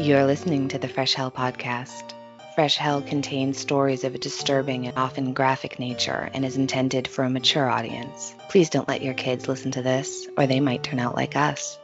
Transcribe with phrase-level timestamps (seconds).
[0.00, 2.14] You're listening to the Fresh Hell podcast.
[2.54, 7.22] Fresh Hell contains stories of a disturbing and often graphic nature and is intended for
[7.22, 8.34] a mature audience.
[8.48, 11.78] Please don't let your kids listen to this, or they might turn out like us.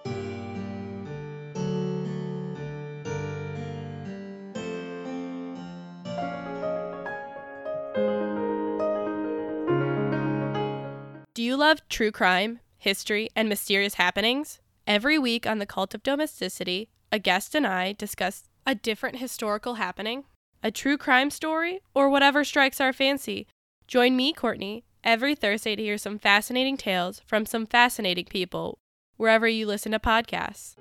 [11.35, 14.59] Do you love true crime, history, and mysterious happenings?
[14.87, 19.77] Every week on The Cult of Domesticity, a guest and I discuss a different historical
[19.77, 20.25] happening,
[20.63, 23.47] a true crime story, or whatever strikes our fancy.
[23.89, 28.77] Join me, Courtney, every Thursday to hear some fascinating tales from some fascinating people
[29.17, 30.75] wherever you listen to podcasts.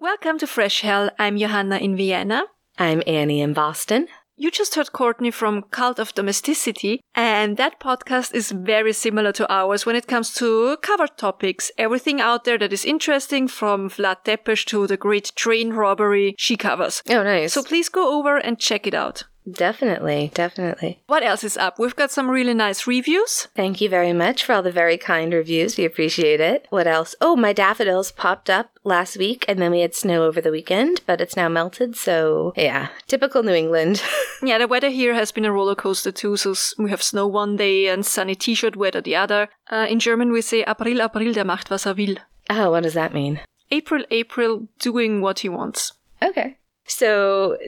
[0.00, 1.12] Welcome to Fresh Hell.
[1.16, 2.42] I'm Johanna in Vienna.
[2.76, 4.08] I'm Annie in Boston.
[4.40, 9.52] You just heard Courtney from Cult of Domesticity, and that podcast is very similar to
[9.52, 11.72] ours when it comes to cover topics.
[11.76, 16.56] Everything out there that is interesting, from Vlad Tepes to the great train robbery, she
[16.56, 17.02] covers.
[17.10, 17.52] Oh, nice.
[17.52, 19.24] So please go over and check it out.
[19.52, 21.00] Definitely, definitely.
[21.06, 21.78] What else is up?
[21.78, 23.48] We've got some really nice reviews.
[23.54, 25.76] Thank you very much for all the very kind reviews.
[25.76, 26.66] We appreciate it.
[26.70, 27.14] What else?
[27.20, 31.00] Oh, my daffodils popped up last week and then we had snow over the weekend,
[31.06, 31.96] but it's now melted.
[31.96, 34.02] So, yeah, typical New England.
[34.40, 36.36] Yeah, the weather here has been a roller coaster too.
[36.36, 39.48] So we have snow one day and sunny t-shirt weather the other.
[39.68, 42.16] Uh, in German we say April, April, der macht was er will.
[42.48, 43.40] oh, what does that mean?
[43.70, 45.92] April, April, doing what he wants.
[46.22, 46.56] Okay.
[46.86, 47.58] So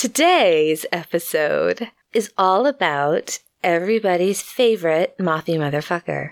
[0.00, 6.30] today's episode is all about everybody's favorite mothy motherfucker.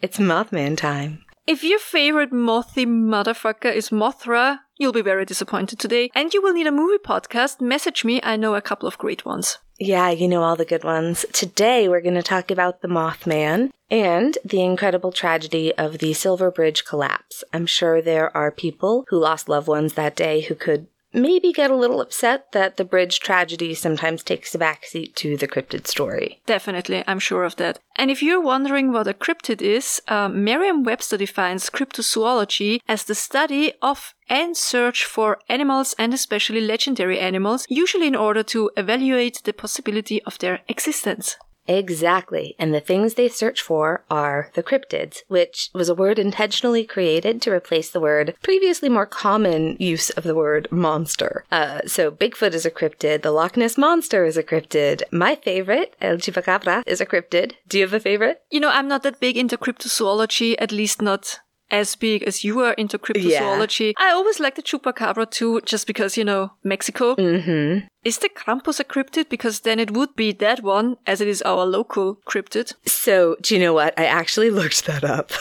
[0.00, 1.24] It's Mothman time.
[1.44, 6.52] If your favorite mothy motherfucker is Mothra, you'll be very disappointed today, and you will
[6.52, 7.60] need a movie podcast.
[7.60, 9.58] Message me, I know a couple of great ones.
[9.80, 11.26] Yeah, you know all the good ones.
[11.32, 16.52] Today we're going to talk about the Mothman and the incredible tragedy of the Silver
[16.52, 17.42] Bridge collapse.
[17.52, 21.70] I'm sure there are people who lost loved ones that day who could maybe get
[21.70, 26.40] a little upset that the bridge tragedy sometimes takes a backseat to the cryptid story.
[26.46, 27.78] Definitely, I'm sure of that.
[27.96, 33.72] And if you're wondering what a cryptid is, uh, Merriam-Webster defines cryptozoology as the study
[33.82, 39.52] of and search for animals and especially legendary animals, usually in order to evaluate the
[39.52, 41.36] possibility of their existence.
[41.68, 42.56] Exactly.
[42.58, 47.42] And the things they search for are the cryptids, which was a word intentionally created
[47.42, 51.44] to replace the word previously more common use of the word monster.
[51.52, 53.22] Uh, so Bigfoot is a cryptid.
[53.22, 55.02] The Loch Ness Monster is a cryptid.
[55.12, 57.52] My favorite, El Chupacabra, is a cryptid.
[57.68, 58.42] Do you have a favorite?
[58.50, 61.40] You know, I'm not that big into cryptozoology, at least not
[61.70, 63.92] as big as you are into cryptozoology.
[63.98, 67.14] I always like the chupacabra too, just because, you know, Mexico.
[67.16, 67.86] Mm-hmm.
[68.04, 69.28] Is the Krampus a cryptid?
[69.28, 72.74] Because then it would be that one, as it is our local cryptid.
[72.86, 73.98] So, do you know what?
[73.98, 75.32] I actually looked that up.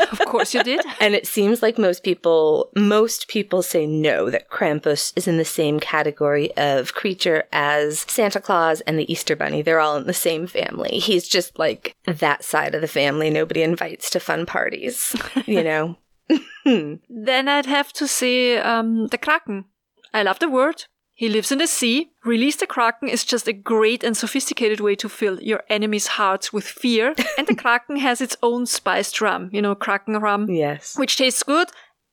[0.00, 0.84] of course you did.
[1.00, 5.44] And it seems like most people, most people say no, that Krampus is in the
[5.44, 9.62] same category of creature as Santa Claus and the Easter Bunny.
[9.62, 10.98] They're all in the same family.
[10.98, 15.14] He's just like that side of the family nobody invites to fun parties,
[15.46, 15.96] you know?
[17.08, 19.64] Then I'd have to say um, the Kraken.
[20.14, 20.84] I love the word.
[21.22, 22.10] He lives in the sea.
[22.24, 26.52] Release the Kraken is just a great and sophisticated way to fill your enemy's hearts
[26.52, 27.14] with fear.
[27.38, 30.98] and the Kraken has its own spiced rum, you know, Kraken rum, Yes.
[30.98, 31.68] which tastes good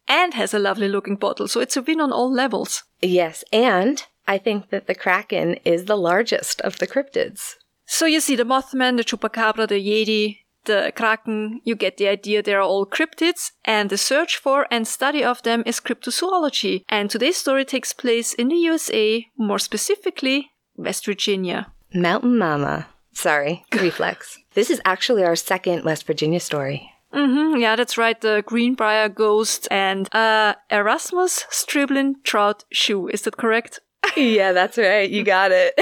[0.07, 1.47] and has a lovely looking bottle.
[1.47, 2.83] So it's a win on all levels.
[3.01, 3.43] Yes.
[3.51, 7.55] And I think that the Kraken is the largest of the cryptids.
[7.87, 12.41] So you see the Mothman, the Chupacabra, the Yeti, the Kraken, you get the idea
[12.41, 16.83] they are all cryptids, and the search for and study of them is cryptozoology.
[16.87, 21.73] And today's story takes place in the USA, more specifically, West Virginia.
[21.93, 22.87] Mountain Mama.
[23.13, 24.37] Sorry, reflex.
[24.53, 26.91] This is actually our second West Virginia story.
[27.11, 33.09] hmm yeah, that's right, the Greenbrier Ghost and uh, Erasmus Stribling Trout Shue.
[33.09, 33.79] Is that correct?
[34.15, 35.09] yeah, that's right.
[35.09, 35.73] You got it.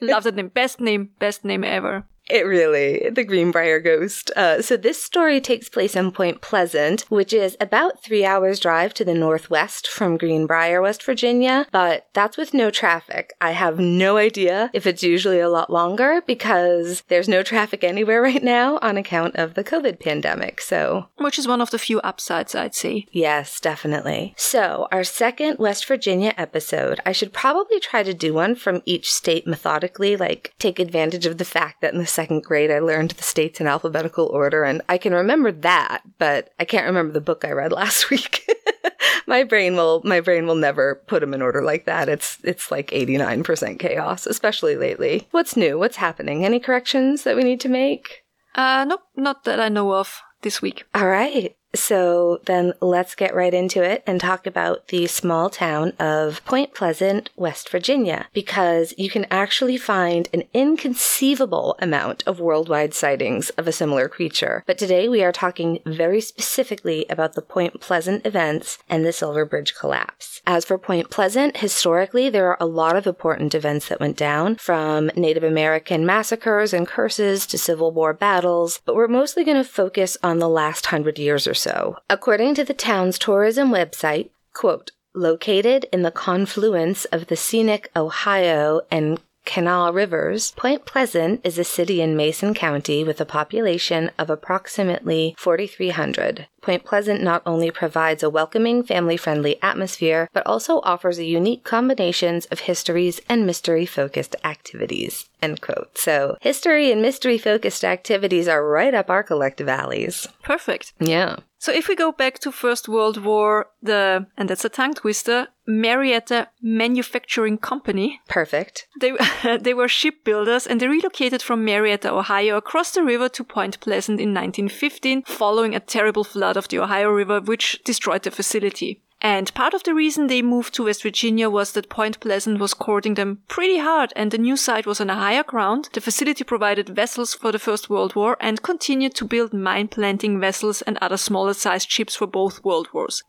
[0.00, 0.48] Love that name.
[0.48, 2.04] Best name, best name ever.
[2.28, 4.32] It really, the Greenbrier Ghost.
[4.34, 8.92] Uh, so this story takes place in Point Pleasant, which is about three hours drive
[8.94, 13.32] to the northwest from Greenbrier, West Virginia, but that's with no traffic.
[13.40, 18.22] I have no idea if it's usually a lot longer because there's no traffic anywhere
[18.26, 20.60] right now on account of the COVID pandemic.
[20.60, 23.06] So Which is one of the few upsides, I'd say.
[23.12, 24.34] Yes, definitely.
[24.36, 29.12] So, our second West Virginia episode, I should probably try to do one from each
[29.12, 33.12] state methodically, like take advantage of the fact that in the second grade I learned
[33.12, 37.20] the states in alphabetical order, and I can remember that, but I can't remember the
[37.20, 38.50] book I read last week.
[39.26, 42.08] my brain will my brain will never put them in order like that.
[42.08, 45.28] It's it's like 89% chaos, especially lately.
[45.30, 45.78] What's new?
[45.78, 46.44] What's happening?
[46.44, 48.24] Any corrections that we need to make?
[48.54, 50.22] Uh, nope, not that I know of.
[50.42, 50.84] this week.
[50.94, 51.54] All right.
[51.74, 56.72] So then let's get right into it and talk about the small town of Point
[56.72, 63.68] Pleasant, West Virginia, because you can actually find an inconceivable amount of worldwide sightings of
[63.68, 64.64] a similar creature.
[64.66, 69.44] But today we are talking very specifically about the Point Pleasant events and the Silver
[69.44, 70.40] Bridge collapse.
[70.46, 74.56] As for Point Pleasant, historically there are a lot of important events that went down,
[74.56, 79.64] from Native American massacres and curses to Civil War battles, but we're mostly going to
[79.64, 81.96] focus on the last hundred years or so.
[82.08, 88.82] According to the town's tourism website, quote, located in the confluence of the scenic Ohio
[88.90, 94.28] and Kanawha Rivers, Point Pleasant is a city in Mason County with a population of
[94.28, 96.48] approximately 4,300.
[96.60, 101.62] Point Pleasant not only provides a welcoming, family friendly atmosphere, but also offers a unique
[101.62, 105.28] combinations of histories and mystery focused activities.
[105.40, 105.96] End quote.
[105.96, 110.26] So, history and mystery focused activities are right up our collective alleys.
[110.42, 110.92] Perfect.
[110.98, 111.36] Yeah.
[111.58, 115.48] So if we go back to First World War, the and that's a tongue twister,
[115.66, 118.20] Marietta Manufacturing Company.
[118.28, 118.86] Perfect.
[119.00, 119.12] They
[119.60, 124.20] they were shipbuilders and they relocated from Marietta, Ohio, across the river to Point Pleasant
[124.20, 129.02] in 1915, following a terrible flood of the Ohio River, which destroyed the facility.
[129.28, 132.74] And part of the reason they moved to West Virginia was that Point Pleasant was
[132.74, 135.88] courting them pretty hard and the new site was on a higher ground.
[135.94, 140.38] The facility provided vessels for the First World War and continued to build mine planting
[140.38, 143.24] vessels and other smaller sized ships for both World Wars.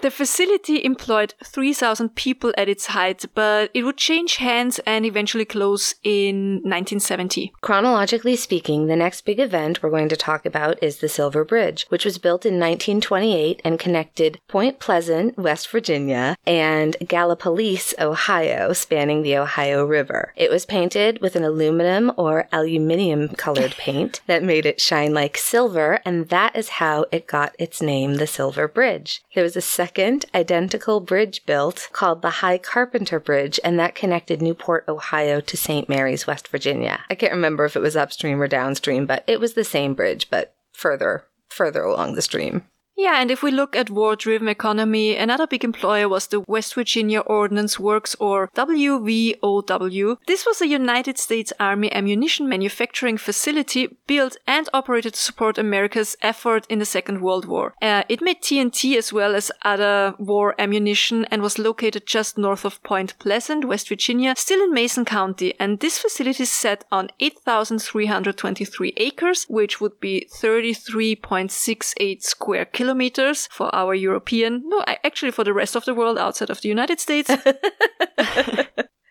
[0.00, 5.44] The facility employed 3,000 people at its height, but it would change hands and eventually
[5.44, 7.52] close in 1970.
[7.60, 11.86] Chronologically speaking, the next big event we're going to talk about is the Silver Bridge,
[11.88, 19.22] which was built in 1928 and connected Point Pleasant, West Virginia, and Gallipolis, Ohio, spanning
[19.22, 20.32] the Ohio River.
[20.36, 25.36] It was painted with an aluminum or aluminium colored paint that made it shine like
[25.36, 29.22] silver, and that is how it got its name, the Silver Bridge.
[29.34, 34.40] There was a second identical bridge built called the Hi Carpenter Bridge, and that connected
[34.40, 35.88] Newport, Ohio to St.
[35.88, 37.00] Mary's, West Virginia.
[37.10, 40.30] I can't remember if it was upstream or downstream, but it was the same bridge,
[40.30, 42.62] but further, further along the stream.
[43.02, 46.76] Yeah, and if we look at war driven economy, another big employer was the West
[46.76, 50.18] Virginia Ordnance Works or WVOW.
[50.28, 56.14] This was a United States Army ammunition manufacturing facility built and operated to support America's
[56.22, 57.74] effort in the Second World War.
[57.82, 62.64] Uh, it made TNT as well as other war ammunition and was located just north
[62.64, 65.54] of Point Pleasant, West Virginia, still in Mason County.
[65.58, 73.48] And this facility is set on 8,323 acres, which would be 33.68 square kilometers kilometers
[73.50, 77.00] for our European, no, actually for the rest of the world outside of the United
[77.00, 77.30] States.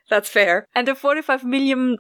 [0.10, 0.68] That's fair.
[0.75, 1.98] And the $45 million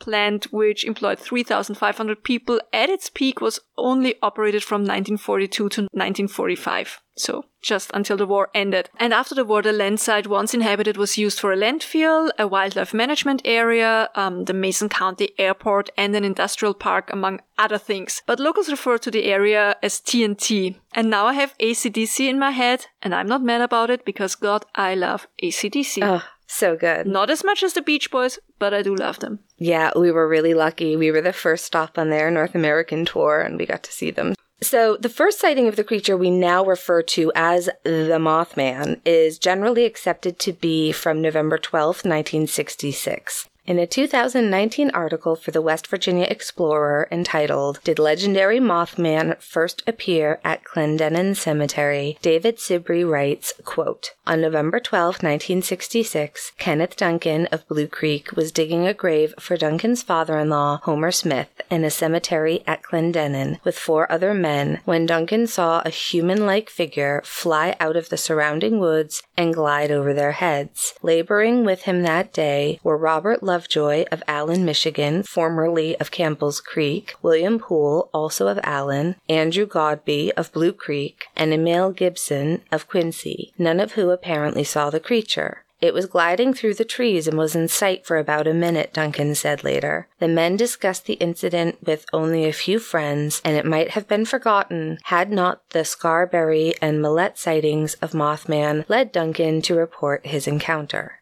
[0.00, 7.01] plant, which employed 3,500 people at its peak, was only operated from 1942 to 1945.
[7.16, 8.90] So just until the war ended.
[8.98, 12.46] And after the war, the land site once inhabited was used for a landfill, a
[12.48, 18.22] wildlife management area, um, the Mason County Airport, and an industrial park, among other things.
[18.26, 20.76] But locals refer to the area as TNT.
[20.94, 24.34] And now I have ACDC in my head, and I'm not mad about it because
[24.34, 26.02] God, I love ACDC.
[26.02, 27.06] Oh, so good.
[27.06, 29.38] Not as much as the Beach Boys, but I do love them.
[29.56, 30.96] Yeah, we were really lucky.
[30.96, 34.10] We were the first stop on their North American tour and we got to see
[34.10, 34.34] them.
[34.62, 39.38] So, the first sighting of the creature we now refer to as the Mothman is
[39.38, 43.48] generally accepted to be from November 12, 1966.
[43.64, 50.40] In a 2019 article for the West Virginia Explorer entitled, Did Legendary Mothman First Appear
[50.42, 52.18] at Clendenin Cemetery?
[52.22, 58.88] David Sibray writes, quote, On November 12, 1966, Kenneth Duncan of Blue Creek was digging
[58.88, 64.34] a grave for Duncan's father-in-law, Homer Smith, in a cemetery at Clendenin with four other
[64.34, 69.92] men when Duncan saw a human-like figure fly out of the surrounding woods and glide
[69.92, 70.94] over their heads.
[71.00, 77.14] Laboring with him that day were Robert Lovejoy of Allen, Michigan, formerly of Campbell's Creek,
[77.20, 83.52] William Poole, also of Allen, Andrew Godby of Blue Creek, and Emil Gibson of Quincy,
[83.58, 85.66] none of who apparently saw the creature.
[85.82, 89.34] It was gliding through the trees and was in sight for about a minute, Duncan
[89.34, 90.08] said later.
[90.18, 94.24] The men discussed the incident with only a few friends, and it might have been
[94.24, 100.46] forgotten had not the Scarberry and Mallette sightings of Mothman led Duncan to report his
[100.46, 101.20] encounter.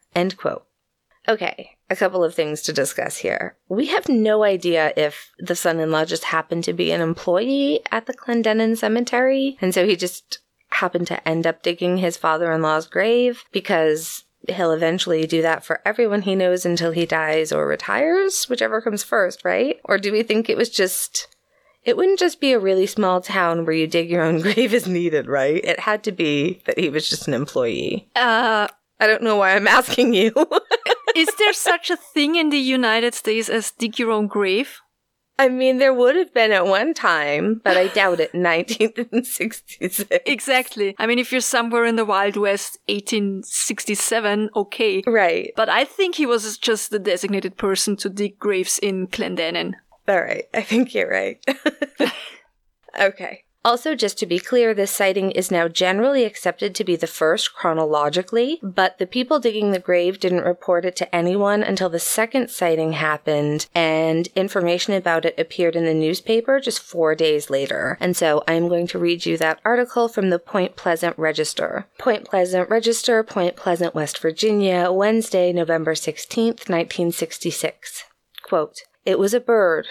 [1.27, 3.57] Okay, a couple of things to discuss here.
[3.67, 7.81] We have no idea if the son in law just happened to be an employee
[7.91, 12.51] at the Clendenin Cemetery, and so he just happened to end up digging his father
[12.53, 17.51] in law's grave because he'll eventually do that for everyone he knows until he dies
[17.51, 19.79] or retires, whichever comes first, right?
[19.83, 21.27] Or do we think it was just
[21.83, 24.87] It wouldn't just be a really small town where you dig your own grave as
[24.87, 25.63] needed, right?
[25.63, 28.07] It had to be that he was just an employee.
[28.15, 28.67] Uh,
[28.99, 30.31] I don't know why I'm asking you.
[31.15, 34.79] is there such a thing in the United States as dig your own grave?
[35.41, 38.31] I mean, there would have been at one time, but I doubt it.
[38.35, 40.05] 1966.
[40.27, 40.95] Exactly.
[40.99, 45.01] I mean, if you're somewhere in the Wild West, 1867, okay.
[45.07, 45.51] Right.
[45.55, 49.73] But I think he was just the designated person to dig graves in Clendenin.
[50.07, 50.45] All right.
[50.53, 51.43] I think you're right.
[52.99, 53.45] okay.
[53.63, 57.53] Also, just to be clear, this sighting is now generally accepted to be the first
[57.53, 62.49] chronologically, but the people digging the grave didn't report it to anyone until the second
[62.49, 67.97] sighting happened, and information about it appeared in the newspaper just four days later.
[67.99, 71.85] And so I'm going to read you that article from the Point Pleasant Register.
[71.99, 78.05] Point Pleasant Register, Point Pleasant, West Virginia, Wednesday, November 16th, 1966.
[78.41, 79.87] Quote, It was a bird,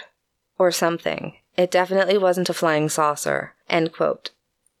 [0.59, 1.35] or something.
[1.57, 3.53] It definitely wasn't a flying saucer.
[3.69, 4.31] End quote.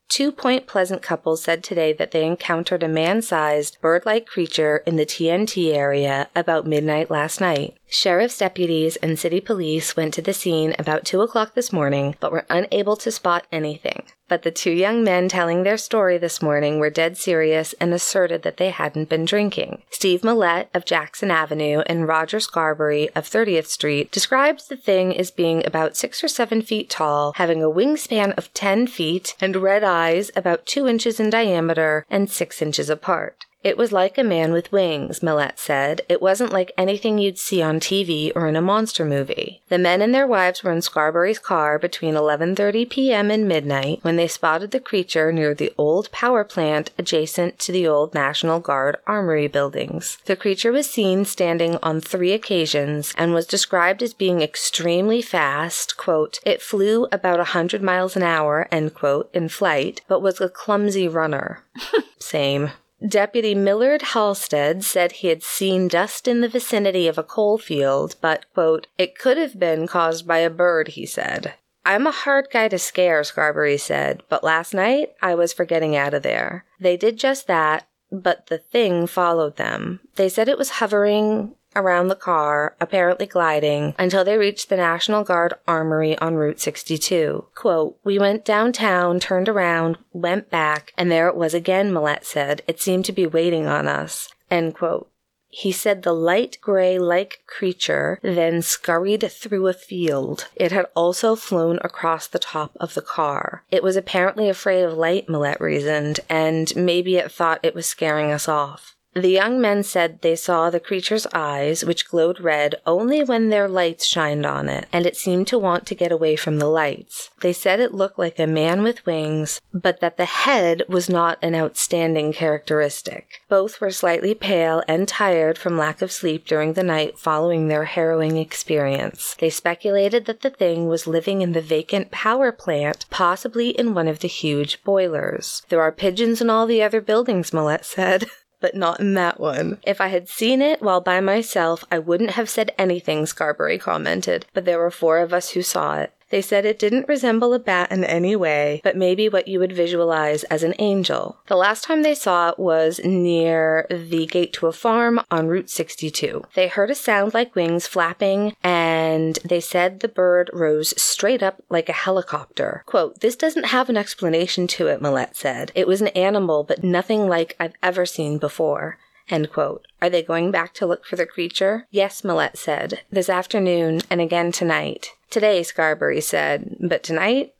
[0.09, 4.83] Two Point Pleasant couples said today that they encountered a man sized, bird like creature
[4.85, 7.77] in the TNT area about midnight last night.
[7.93, 12.31] Sheriff's deputies and city police went to the scene about 2 o'clock this morning, but
[12.31, 14.03] were unable to spot anything.
[14.29, 18.43] But the two young men telling their story this morning were dead serious and asserted
[18.43, 19.81] that they hadn't been drinking.
[19.89, 25.29] Steve Mallette of Jackson Avenue and Roger Scarberry of 30th Street described the thing as
[25.29, 29.83] being about six or seven feet tall, having a wingspan of 10 feet, and red
[29.83, 33.45] eyes about two inches in diameter and six inches apart.
[33.63, 36.01] It was like a man with wings, Mallette said.
[36.09, 39.61] It wasn't like anything you'd see on TV or in a monster movie.
[39.69, 43.29] The men and their wives were in Scarberry's car between 11:30 p.m.
[43.29, 47.87] and midnight when they spotted the creature near the old power plant adjacent to the
[47.87, 50.17] old National Guard Armory buildings.
[50.25, 55.97] The creature was seen standing on 3 occasions and was described as being extremely fast,
[55.97, 60.41] quote, "It flew about a 100 miles an hour," end quote, in flight, but was
[60.41, 61.63] a clumsy runner.
[62.19, 62.71] Same.
[63.05, 68.15] Deputy Millard Halstead said he had seen dust in the vicinity of a coal field,
[68.21, 71.55] but, quote, it could have been caused by a bird, he said.
[71.83, 75.95] I'm a hard guy to scare, Scarberry said, but last night I was for getting
[75.95, 76.65] out of there.
[76.79, 80.01] They did just that, but the thing followed them.
[80.15, 85.23] They said it was hovering around the car, apparently gliding, until they reached the National
[85.23, 87.45] Guard Armory on Route 62.
[87.55, 92.61] Quote, We went downtown, turned around, went back, and there it was again, Mallette said.
[92.67, 94.29] It seemed to be waiting on us.
[94.49, 95.11] End quote.
[95.53, 100.47] He said the light gray like creature then scurried through a field.
[100.55, 103.65] It had also flown across the top of the car.
[103.69, 108.31] It was apparently afraid of light, Mallette reasoned, and maybe it thought it was scaring
[108.31, 108.95] us off.
[109.13, 113.67] The young men said they saw the creature's eyes, which glowed red only when their
[113.67, 117.29] lights shined on it, and it seemed to want to get away from the lights.
[117.41, 121.39] They said it looked like a man with wings, but that the head was not
[121.41, 123.41] an outstanding characteristic.
[123.49, 127.85] Both were slightly pale and tired from lack of sleep during the night following their
[127.85, 129.35] harrowing experience.
[129.39, 134.07] They speculated that the thing was living in the vacant power plant, possibly in one
[134.07, 135.63] of the huge boilers.
[135.67, 138.27] There are pigeons in all the other buildings, Mallette said.
[138.61, 139.79] but not in that one.
[139.83, 144.45] If I had seen it while by myself, I wouldn't have said anything, Scarberry commented,
[144.53, 146.13] but there were four of us who saw it.
[146.31, 149.73] They said it didn't resemble a bat in any way, but maybe what you would
[149.73, 151.37] visualize as an angel.
[151.47, 155.69] The last time they saw it was near the gate to a farm on Route
[155.69, 156.43] 62.
[156.55, 161.61] They heard a sound like wings flapping, and they said the bird rose straight up
[161.69, 162.83] like a helicopter.
[162.85, 165.71] Quote, This doesn't have an explanation to it, Mallette said.
[165.75, 168.97] It was an animal, but nothing like I've ever seen before.
[169.29, 169.87] End quote.
[170.01, 171.87] Are they going back to look for the creature?
[171.89, 173.01] Yes, Mallette said.
[173.09, 175.11] This afternoon and again tonight.
[175.31, 177.53] Today, Scarberry said, but tonight?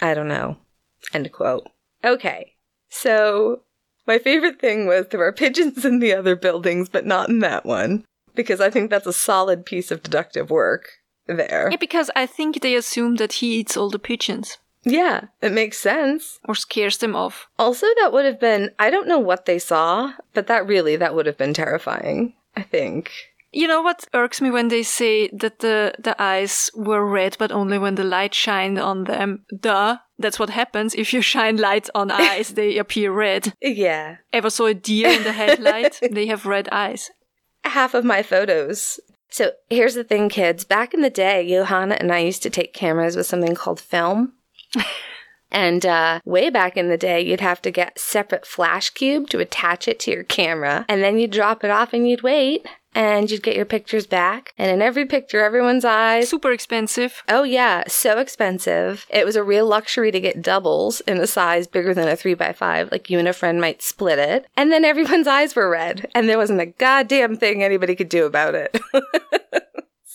[0.00, 0.58] I don't know.
[1.12, 1.66] End quote.
[2.04, 2.54] Okay,
[2.88, 3.62] so
[4.06, 7.66] my favorite thing was there are pigeons in the other buildings, but not in that
[7.66, 10.90] one, because I think that's a solid piece of deductive work
[11.26, 11.68] there.
[11.70, 14.58] Yeah, because I think they assume that he eats all the pigeons.
[14.84, 16.38] Yeah, it makes sense.
[16.44, 17.48] Or scares them off.
[17.58, 21.14] Also, that would have been, I don't know what they saw, but that really, that
[21.14, 23.10] would have been terrifying, I think.
[23.50, 27.50] You know what irks me when they say that the, the eyes were red, but
[27.50, 29.44] only when the light shined on them?
[29.58, 29.98] Duh.
[30.18, 30.94] That's what happens.
[30.94, 33.54] If you shine light on eyes, they appear red.
[33.62, 34.16] Yeah.
[34.32, 35.98] Ever saw a deer in the headlight?
[36.10, 37.10] they have red eyes.
[37.64, 39.00] Half of my photos.
[39.30, 40.64] So here's the thing, kids.
[40.64, 44.34] Back in the day, Johanna and I used to take cameras with something called film.
[45.50, 49.40] And uh, way back in the day, you'd have to get separate flash cube to
[49.40, 53.30] attach it to your camera, and then you'd drop it off and you'd wait and
[53.30, 54.52] you'd get your pictures back.
[54.58, 56.28] And in every picture, everyone's eyes.
[56.28, 57.22] Super expensive.
[57.28, 59.06] Oh, yeah, so expensive.
[59.08, 62.90] It was a real luxury to get doubles in a size bigger than a 3x5.
[62.90, 64.46] Like you and a friend might split it.
[64.56, 68.26] And then everyone's eyes were red, and there wasn't a goddamn thing anybody could do
[68.26, 68.80] about it.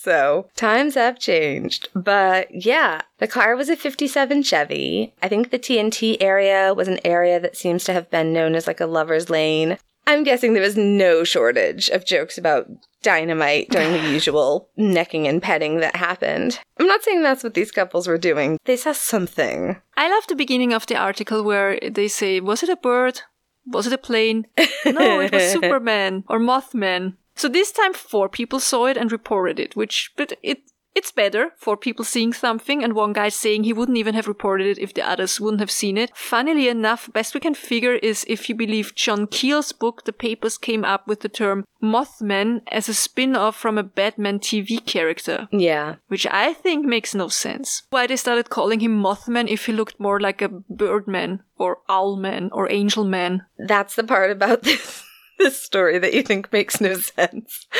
[0.04, 1.88] So times have changed.
[1.94, 5.14] But yeah, the car was a 57 Chevy.
[5.22, 8.66] I think the TNT area was an area that seems to have been known as
[8.66, 9.78] like a lover's lane.
[10.06, 12.68] I'm guessing there was no shortage of jokes about
[13.02, 16.60] dynamite during the usual necking and petting that happened.
[16.78, 18.58] I'm not saying that's what these couples were doing.
[18.66, 19.80] They saw something.
[19.96, 23.22] I love the beginning of the article where they say, Was it a bird?
[23.66, 24.46] Was it a plane?
[24.84, 27.14] no, it was Superman or Mothman.
[27.34, 30.62] So this time four people saw it and reported it, which, but it,
[30.94, 34.66] it's better for people seeing something and one guy saying he wouldn't even have reported
[34.68, 36.16] it if the others wouldn't have seen it.
[36.16, 40.56] Funnily enough, best we can figure is if you believe John Keel's book, the papers
[40.56, 45.48] came up with the term Mothman as a spin-off from a Batman TV character.
[45.50, 45.96] Yeah.
[46.06, 47.82] Which I think makes no sense.
[47.90, 52.50] Why they started calling him Mothman if he looked more like a Birdman or Owlman
[52.52, 53.40] or Angelman.
[53.58, 55.04] That's the part about this
[55.38, 57.66] this story that you think makes no sense.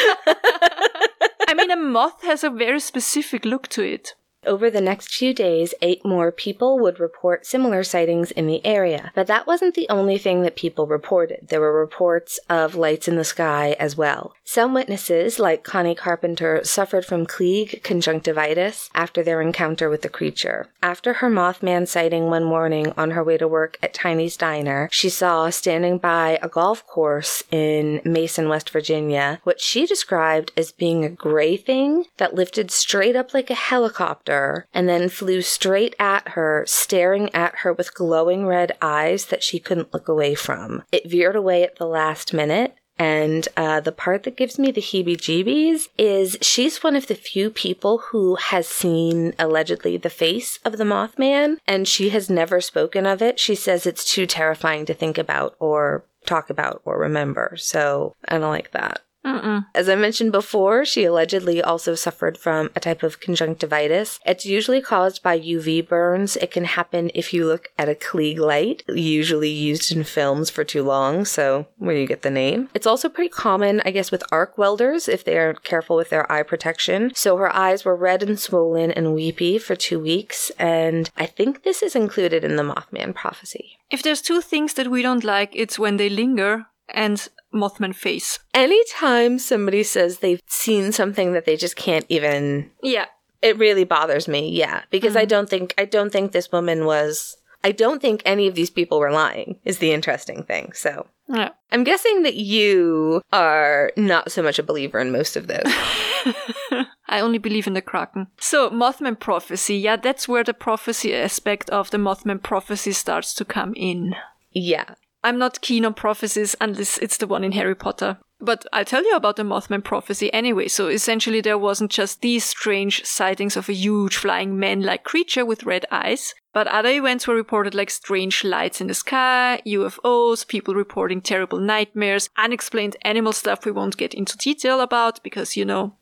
[1.46, 4.14] I mean, a moth has a very specific look to it.
[4.46, 9.10] Over the next few days, eight more people would report similar sightings in the area.
[9.14, 11.48] But that wasn't the only thing that people reported.
[11.48, 14.34] There were reports of lights in the sky as well.
[14.44, 20.68] Some witnesses, like Connie Carpenter, suffered from Klieg conjunctivitis after their encounter with the creature.
[20.82, 25.08] After her Mothman sighting one morning on her way to work at Tiny's Diner, she
[25.08, 31.04] saw standing by a golf course in Mason, West Virginia, what she described as being
[31.04, 34.33] a gray thing that lifted straight up like a helicopter
[34.72, 39.58] and then flew straight at her, staring at her with glowing red eyes that she
[39.58, 40.82] couldn't look away from.
[40.92, 42.76] It veered away at the last minute.
[42.96, 47.16] And uh, the part that gives me the heebie jeebies is she's one of the
[47.16, 52.60] few people who has seen allegedly the face of the Mothman, and she has never
[52.60, 53.40] spoken of it.
[53.40, 57.56] She says it's too terrifying to think about or talk about or remember.
[57.56, 59.00] So I don't like that.
[59.24, 59.66] Mm-mm.
[59.74, 64.20] As I mentioned before, she allegedly also suffered from a type of conjunctivitis.
[64.26, 66.36] It's usually caused by UV burns.
[66.36, 70.62] It can happen if you look at a Klieg light, usually used in films for
[70.62, 72.68] too long, so where you get the name.
[72.74, 76.30] It's also pretty common, I guess, with arc welders if they aren't careful with their
[76.30, 77.12] eye protection.
[77.14, 81.62] So her eyes were red and swollen and weepy for two weeks, and I think
[81.62, 83.78] this is included in the Mothman prophecy.
[83.90, 88.38] If there's two things that we don't like, it's when they linger and Mothman face.
[88.52, 93.06] Anytime somebody says they've seen something that they just can't even Yeah.
[93.42, 95.28] it really bothers me, yeah, because I mm-hmm.
[95.28, 98.98] don't think I don't think this woman was I don't think any of these people
[99.00, 100.72] were lying is the interesting thing.
[100.74, 101.48] So, Yeah.
[101.72, 105.64] I'm guessing that you are not so much a believer in most of this.
[107.08, 108.26] I only believe in the Kraken.
[108.38, 109.76] So, Mothman prophecy.
[109.76, 114.14] Yeah, that's where the prophecy aspect of the Mothman prophecy starts to come in.
[114.52, 114.94] yeah.
[115.24, 118.18] I'm not keen on prophecies unless it's the one in Harry Potter.
[118.40, 120.68] But I'll tell you about the Mothman prophecy anyway.
[120.68, 125.46] So essentially, there wasn't just these strange sightings of a huge flying man like creature
[125.46, 130.46] with red eyes, but other events were reported like strange lights in the sky, UFOs,
[130.46, 135.64] people reporting terrible nightmares, unexplained animal stuff we won't get into detail about because, you
[135.64, 135.96] know,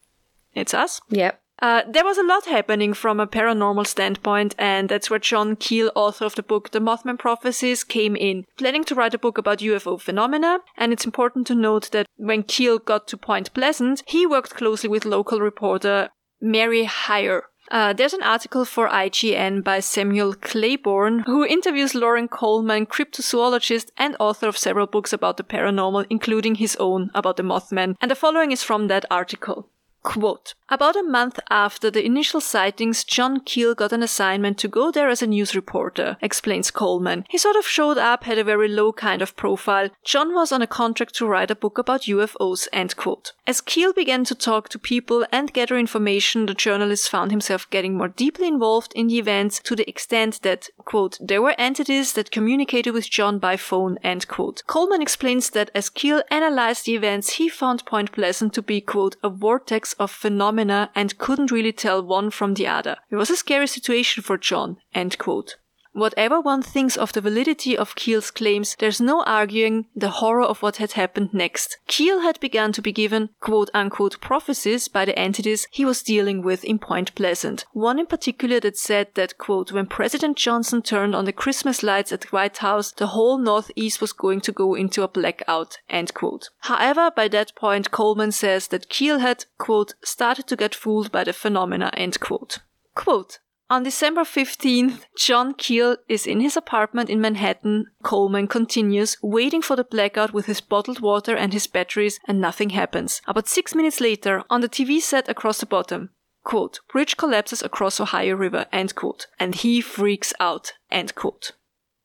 [0.54, 1.00] it's us.
[1.10, 1.41] Yep.
[1.62, 5.92] Uh, there was a lot happening from a paranormal standpoint, and that's where John Keel,
[5.94, 9.60] author of the book The Mothman Prophecies, came in, planning to write a book about
[9.60, 10.58] UFO phenomena.
[10.76, 14.90] And it's important to note that when Keel got to Point Pleasant, he worked closely
[14.90, 17.44] with local reporter Mary Hyre.
[17.70, 24.16] Uh, there's an article for IGN by Samuel Claiborne, who interviews Loren Coleman, cryptozoologist and
[24.18, 27.94] author of several books about the paranormal, including his own about the Mothman.
[28.00, 29.68] And the following is from that article.
[30.02, 34.90] Quote, About a month after the initial sightings, John Keel got an assignment to go
[34.90, 37.24] there as a news reporter, explains Coleman.
[37.28, 39.90] He sort of showed up, had a very low kind of profile.
[40.04, 43.32] John was on a contract to write a book about UFOs, end quote.
[43.46, 47.96] As Keel began to talk to people and gather information, the journalist found himself getting
[47.96, 52.32] more deeply involved in the events to the extent that, quote, there were entities that
[52.32, 54.62] communicated with John by phone, end quote.
[54.66, 59.16] Coleman explains that as Keel analyzed the events, he found Point Pleasant to be, quote,
[59.22, 62.96] a vortex of phenomena and couldn't really tell one from the other.
[63.10, 65.56] It was a scary situation for John, end quote.
[65.92, 70.62] Whatever one thinks of the validity of Keel's claims, there's no arguing the horror of
[70.62, 71.76] what had happened next.
[71.86, 76.42] Keel had begun to be given quote unquote prophecies by the entities he was dealing
[76.42, 77.66] with in Point Pleasant.
[77.72, 82.10] One in particular that said that quote, when President Johnson turned on the Christmas lights
[82.10, 86.14] at the White House, the whole Northeast was going to go into a blackout, end
[86.14, 86.48] quote.
[86.60, 91.24] However, by that point, Coleman says that Keel had, quote, started to get fooled by
[91.24, 92.60] the phenomena, end quote.
[92.94, 93.38] Quote,
[93.72, 97.86] on December 15th, John Keel is in his apartment in Manhattan.
[98.02, 102.70] Coleman continues, waiting for the blackout with his bottled water and his batteries, and nothing
[102.70, 103.22] happens.
[103.26, 106.10] About six minutes later, on the TV set across the bottom,
[106.44, 111.52] quote, bridge collapses across Ohio River, end quote, and he freaks out, end quote.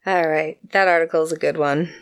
[0.06, 1.93] All right, that article is a good one.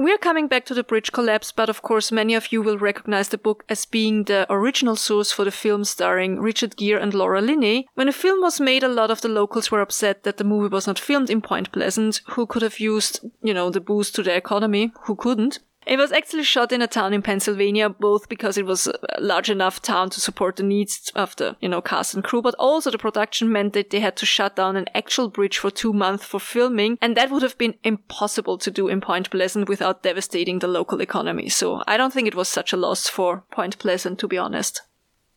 [0.00, 3.30] We're coming back to the bridge collapse, but of course, many of you will recognize
[3.30, 7.40] the book as being the original source for the film starring Richard Gere and Laura
[7.40, 7.88] Linney.
[7.94, 10.68] When the film was made, a lot of the locals were upset that the movie
[10.68, 12.20] was not filmed in Point Pleasant.
[12.28, 14.92] Who could have used, you know, the boost to the economy?
[15.06, 15.58] Who couldn't?
[15.88, 19.48] It was actually shot in a town in Pennsylvania, both because it was a large
[19.48, 22.90] enough town to support the needs of the, you know, cast and crew, but also
[22.90, 26.24] the production meant that they had to shut down an actual bridge for two months
[26.24, 30.58] for filming, and that would have been impossible to do in Point Pleasant without devastating
[30.58, 31.48] the local economy.
[31.48, 34.82] So I don't think it was such a loss for Point Pleasant, to be honest.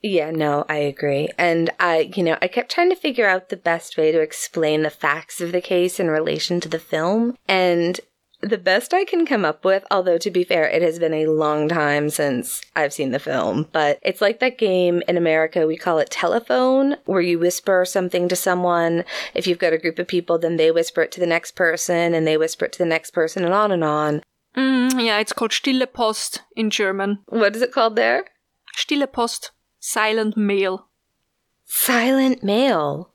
[0.03, 1.29] Yeah, no, I agree.
[1.37, 4.81] And I, you know, I kept trying to figure out the best way to explain
[4.81, 7.37] the facts of the case in relation to the film.
[7.47, 7.99] And
[8.41, 11.27] the best I can come up with, although to be fair, it has been a
[11.27, 15.77] long time since I've seen the film, but it's like that game in America, we
[15.77, 19.03] call it telephone, where you whisper something to someone.
[19.33, 22.13] If you've got a group of people, then they whisper it to the next person
[22.13, 24.21] and they whisper it to the next person and on and on.
[24.55, 27.19] Mm, yeah, it's called Stille Post in German.
[27.27, 28.25] What is it called there?
[28.75, 29.51] Stille Post.
[29.79, 30.89] Silent mail.
[31.65, 33.10] Silent mail.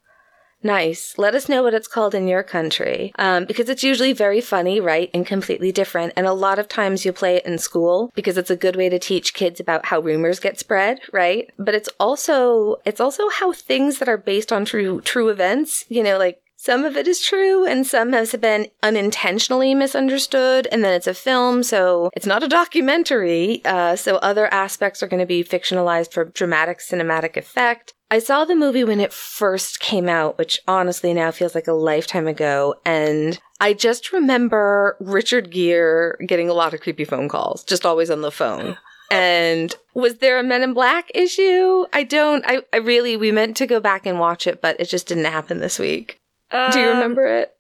[0.67, 1.17] Nice.
[1.17, 3.13] Let us know what it's called in your country.
[3.21, 5.11] Um, because it's usually very funny, right?
[5.15, 6.13] And completely different.
[6.17, 8.89] And a lot of times you play it in school because it's a good way
[8.89, 11.49] to teach kids about how rumors get spread, right?
[11.57, 16.03] But it's also, it's also how things that are based on true, true events, you
[16.03, 20.95] know, like some of it is true and some has been unintentionally misunderstood and then
[20.95, 25.27] it's a film so it's not a documentary uh, so other aspects are going to
[25.27, 30.39] be fictionalized for dramatic cinematic effect I saw the movie when it first came out,
[30.39, 32.77] which honestly now feels like a lifetime ago.
[32.85, 38.11] And I just remember Richard Gere getting a lot of creepy phone calls, just always
[38.11, 38.77] on the phone.
[39.09, 41.87] And was there a Men in Black issue?
[41.93, 44.89] I don't, I, I really, we meant to go back and watch it, but it
[44.89, 46.19] just didn't happen this week.
[46.51, 47.55] Um, Do you um, remember it?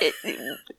[0.00, 0.14] it?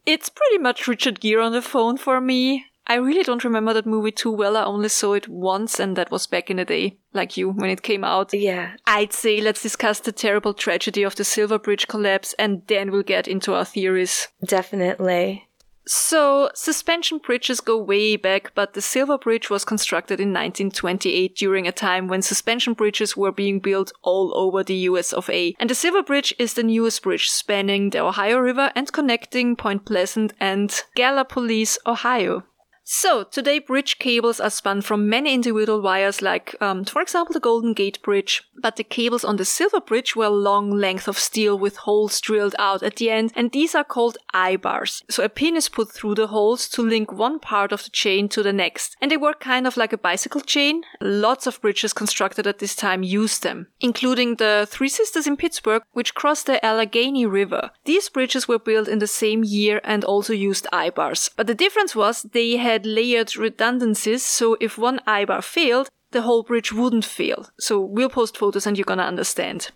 [0.07, 2.65] It's pretty much Richard Gere on the phone for me.
[2.87, 4.57] I really don't remember that movie too well.
[4.57, 7.69] I only saw it once, and that was back in the day, like you, when
[7.69, 8.33] it came out.
[8.33, 8.75] Yeah.
[8.85, 13.03] I'd say let's discuss the terrible tragedy of the Silver Bridge collapse, and then we'll
[13.03, 14.27] get into our theories.
[14.43, 15.47] Definitely.
[15.87, 21.67] So, suspension bridges go way back, but the Silver Bridge was constructed in 1928 during
[21.67, 25.55] a time when suspension bridges were being built all over the US of A.
[25.59, 29.85] And the Silver Bridge is the newest bridge spanning the Ohio River and connecting Point
[29.85, 32.43] Pleasant and Gallipolis, Ohio.
[32.93, 37.39] So, today bridge cables are spun from many individual wires like, um, for example, the
[37.39, 41.57] Golden Gate Bridge, but the cables on the Silver Bridge were long length of steel
[41.57, 45.03] with holes drilled out at the end, and these are called eyebars.
[45.09, 48.27] So a pin is put through the holes to link one part of the chain
[48.27, 50.83] to the next, and they work kind of like a bicycle chain.
[50.99, 55.83] Lots of bridges constructed at this time used them, including the Three Sisters in Pittsburgh,
[55.93, 57.71] which crossed the Allegheny River.
[57.85, 61.95] These bridges were built in the same year and also used I-bars, but the difference
[61.95, 67.05] was they had had layered redundancies, so if one eyebar failed, the whole bridge wouldn't
[67.05, 67.47] fail.
[67.59, 69.69] So we'll post photos and you're gonna understand.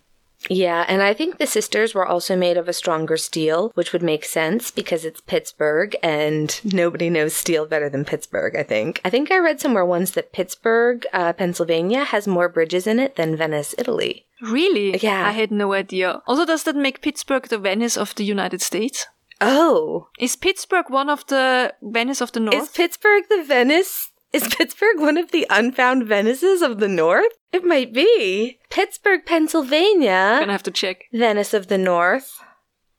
[0.50, 4.04] Yeah, and I think the sisters were also made of a stronger steel, which would
[4.04, 9.02] make sense because it's Pittsburgh and nobody knows steel better than Pittsburgh, I think.
[9.06, 13.16] I think I read somewhere once that Pittsburgh, uh, Pennsylvania has more bridges in it
[13.16, 14.26] than Venice, Italy.
[14.42, 14.98] Really?
[14.98, 15.26] Yeah.
[15.26, 16.22] I had no idea.
[16.28, 19.08] Also, does that make Pittsburgh the Venice of the United States?
[19.48, 20.08] Oh.
[20.20, 22.56] Is Pittsburgh one of the Venice of the North?
[22.56, 24.12] Is Pittsburgh the Venice?
[24.34, 27.32] Is Pittsburgh one of the unfound Venices of the North?
[27.54, 28.60] It might be.
[28.70, 30.10] Pittsburgh, Pennsylvania.
[30.34, 31.06] I'm gonna have to check.
[31.14, 32.40] Venice of the North.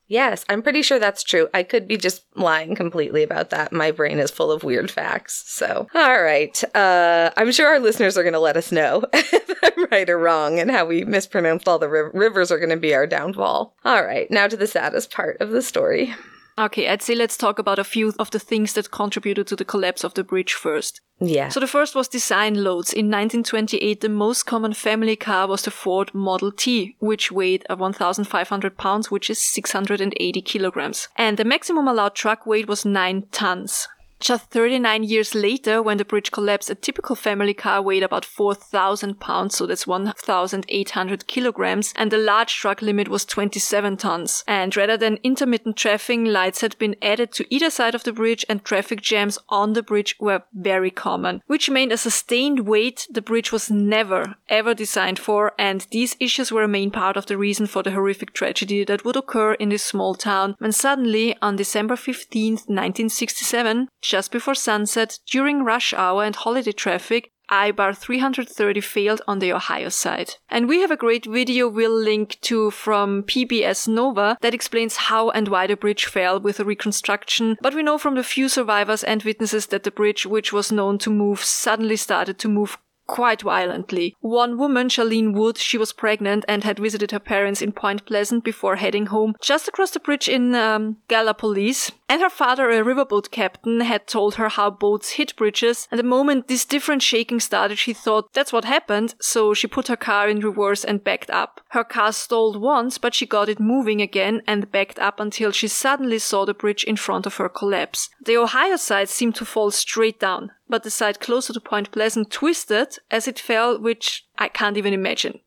[0.09, 1.49] Yes, I'm pretty sure that's true.
[1.53, 3.73] I could be just lying completely about that.
[3.73, 5.43] My brain is full of weird facts.
[5.49, 6.63] So, all right.
[6.77, 10.19] Uh, I'm sure our listeners are going to let us know if I'm right or
[10.19, 13.75] wrong and how we mispronounced all the ri- rivers are going to be our downfall.
[13.85, 16.15] All right, now to the saddest part of the story.
[16.59, 19.65] Okay, I'd say let's talk about a few of the things that contributed to the
[19.65, 21.03] collapse of the bridge first.
[21.19, 21.49] Yeah.
[21.49, 22.93] So the first was design loads.
[22.93, 27.77] In 1928, the most common family car was the Ford Model T, which weighed uh,
[27.77, 31.09] 1,500 pounds, which is 680 kilograms.
[31.17, 33.89] And the maximum allowed truck weight was 9 tons.
[34.19, 39.21] Just 39 years later, when the bridge collapsed, a typical family car weighed about 4,000
[39.21, 44.43] pounds, so that's 1,800 kilograms, and the large truck limit was 27 tons.
[44.49, 48.45] And rather than intermittent traffic, lights had been added to either side of the bridge,
[48.49, 53.23] and traffic jams on the bridge were very common, which meant a sustained weight the
[53.23, 57.37] bridge was never, ever designed for, and these issues were a main part of the
[57.37, 61.57] reason for the horrific tragedy that would occur in this small town when suddenly, on
[61.57, 69.23] December 15, 1967, just before sunset, during rush hour and holiday traffic, eyebar 330 failed
[69.27, 70.35] on the Ohio side.
[70.49, 75.31] And we have a great video we'll link to from PBS Nova that explains how
[75.31, 77.57] and why the bridge fell with the reconstruction.
[77.61, 80.99] But we know from the few survivors and witnesses that the bridge, which was known
[80.99, 84.15] to move, suddenly started to move quite violently.
[84.21, 88.45] One woman, Charlene Wood, she was pregnant and had visited her parents in Point Pleasant
[88.45, 91.91] before heading home just across the bridge in um, Gallipolis.
[92.09, 95.89] And her father, a riverboat captain, had told her how boats hit bridges.
[95.91, 99.15] And the moment this different shaking started, she thought that's what happened.
[99.21, 101.61] So she put her car in reverse and backed up.
[101.71, 105.69] Her car stalled once, but she got it moving again and backed up until she
[105.69, 108.11] suddenly saw the bridge in front of her collapse.
[108.25, 112.31] The Ohio side seemed to fall straight down but the side closer to Point Pleasant
[112.31, 115.41] twisted as it fell, which I can't even imagine.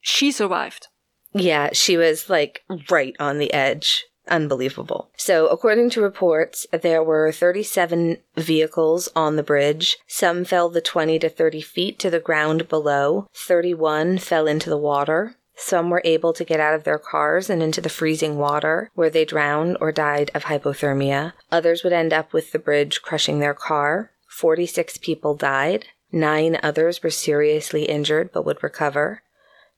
[0.00, 0.88] She survived.
[1.32, 4.04] Yeah, she was like right on the edge.
[4.28, 5.10] Unbelievable.
[5.16, 9.96] So, according to reports, there were 37 vehicles on the bridge.
[10.06, 13.26] Some fell the 20 to 30 feet to the ground below.
[13.34, 15.36] 31 fell into the water.
[15.56, 19.10] Some were able to get out of their cars and into the freezing water, where
[19.10, 21.32] they drowned or died of hypothermia.
[21.50, 24.12] Others would end up with the bridge crushing their car.
[24.38, 25.86] 46 people died.
[26.12, 29.24] Nine others were seriously injured but would recover.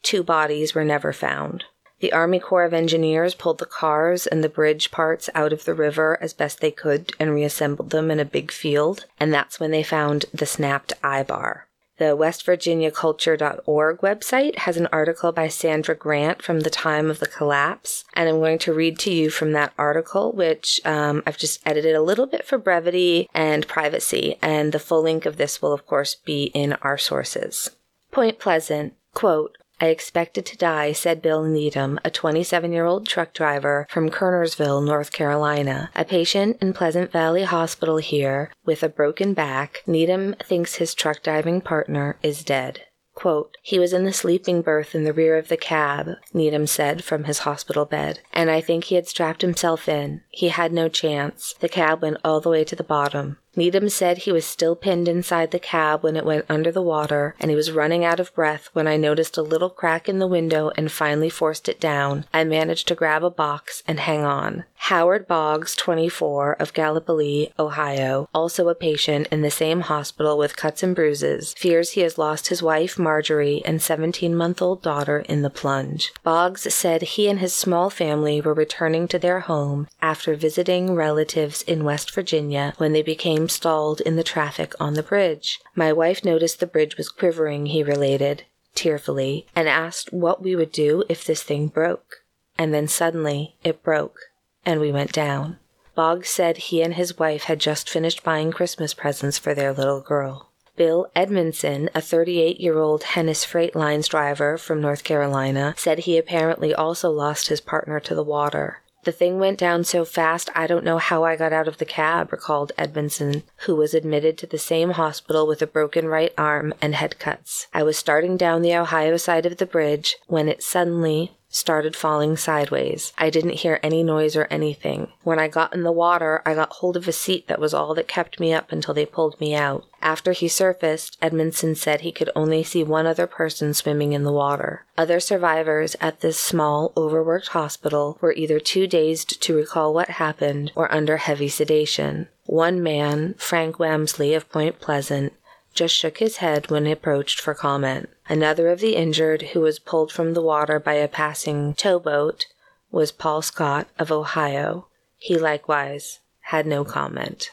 [0.03, 1.64] Two bodies were never found.
[2.01, 5.73] The Army Corps of Engineers pulled the cars and the bridge parts out of the
[5.73, 9.70] river as best they could and reassembled them in a big field, and that's when
[9.70, 11.62] they found the snapped eyebar.
[12.01, 18.07] The WestVirginiaCulture.org website has an article by Sandra Grant from the time of the collapse,
[18.15, 21.95] and I'm going to read to you from that article, which um, I've just edited
[21.95, 25.87] a little bit for brevity and privacy, and the full link of this will, of
[25.87, 27.69] course, be in our sources.
[28.11, 33.33] Point Pleasant, quote, I expected to die, said Bill Needham, a 27 year old truck
[33.33, 35.90] driver from Kernersville, North Carolina.
[35.95, 39.83] A patient in Pleasant Valley Hospital here with a broken back.
[39.87, 42.83] Needham thinks his truck driving partner is dead.
[43.14, 47.05] Quote, he was in the sleeping berth in the rear of the cab, Needham said
[47.05, 50.23] from his hospital bed, and I think he had strapped himself in.
[50.31, 51.55] He had no chance.
[51.61, 53.37] The cab went all the way to the bottom.
[53.57, 57.35] Needham said he was still pinned inside the cab when it went under the water,
[57.41, 60.27] and he was running out of breath when I noticed a little crack in the
[60.27, 62.27] window and finally forced it down.
[62.33, 64.65] I managed to grab a box and hang on.
[64.85, 70.83] Howard Boggs, 24, of Gallipoli, Ohio, also a patient in the same hospital with cuts
[70.83, 75.43] and bruises, fears he has lost his wife, Marjorie, and 17 month old daughter in
[75.43, 76.13] the plunge.
[76.23, 81.63] Boggs said he and his small family were returning to their home after visiting relatives
[81.63, 85.61] in West Virginia when they became stalled in the traffic on the bridge.
[85.75, 90.73] My wife noticed the bridge was quivering, he related, tearfully, and asked what we would
[90.73, 92.25] do if this thing broke.
[92.57, 94.19] And then suddenly it broke,
[94.65, 95.59] and we went down.
[95.95, 100.01] Boggs said he and his wife had just finished buying Christmas presents for their little
[100.01, 100.51] girl.
[100.77, 106.17] Bill Edmondson, a 38 year old Hennis Freight Lines driver from North Carolina, said he
[106.17, 108.81] apparently also lost his partner to the water.
[109.05, 111.87] The thing went down so fast, I don't know how I got out of the
[111.87, 116.75] cab, recalled Edmondson, who was admitted to the same hospital with a broken right arm
[116.83, 117.67] and head cuts.
[117.73, 122.37] I was starting down the Ohio side of the bridge when it suddenly started falling
[122.37, 123.13] sideways.
[123.19, 125.09] I didn't hear any noise or anything.
[125.23, 127.95] When I got in the water, I got hold of a seat that was all
[127.95, 129.85] that kept me up until they pulled me out.
[130.01, 134.33] After he surfaced, Edmondson said he could only see one other person swimming in the
[134.33, 134.87] water.
[134.97, 140.73] Other survivors at this small, overworked hospital were either too dazed to recall what happened
[140.75, 142.29] or under heavy sedation.
[142.47, 145.33] One man, Frank Wamsley of Point Pleasant,
[145.75, 148.09] just shook his head when approached for comment.
[148.29, 152.47] Another of the injured, who was pulled from the water by a passing towboat,
[152.91, 154.89] was Paul Scott of Ohio.
[155.17, 157.51] He likewise had no comment.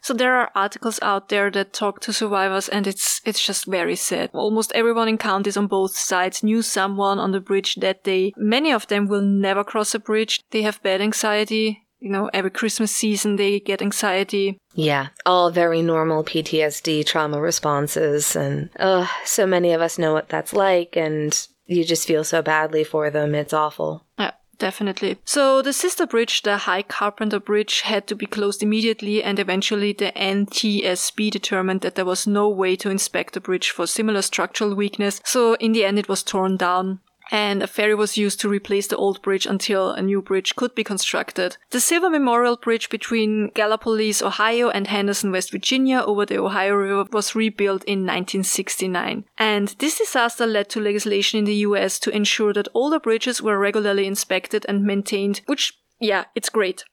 [0.00, 3.94] So there are articles out there that talk to survivors and it's it's just very
[3.94, 4.30] sad.
[4.32, 8.32] Almost everyone in counties on both sides knew someone on the bridge that day.
[8.36, 10.40] Many of them will never cross a bridge.
[10.50, 14.58] They have bad anxiety you know, every Christmas season they get anxiety.
[14.74, 18.34] Yeah, all very normal PTSD trauma responses.
[18.34, 22.42] And oh, so many of us know what that's like, and you just feel so
[22.42, 23.34] badly for them.
[23.34, 24.04] It's awful.
[24.18, 24.32] Yeah.
[24.58, 25.18] Definitely.
[25.24, 29.92] So the sister bridge, the Hi Carpenter Bridge, had to be closed immediately, and eventually
[29.92, 34.76] the NTSB determined that there was no way to inspect the bridge for similar structural
[34.76, 35.20] weakness.
[35.24, 37.00] So in the end, it was torn down
[37.32, 40.74] and a ferry was used to replace the old bridge until a new bridge could
[40.74, 41.56] be constructed.
[41.70, 47.06] The Silver Memorial Bridge between Gallipolis, Ohio and Henderson, West Virginia over the Ohio River
[47.10, 49.24] was rebuilt in 1969.
[49.38, 53.58] And this disaster led to legislation in the US to ensure that older bridges were
[53.58, 56.84] regularly inspected and maintained, which, yeah, it's great.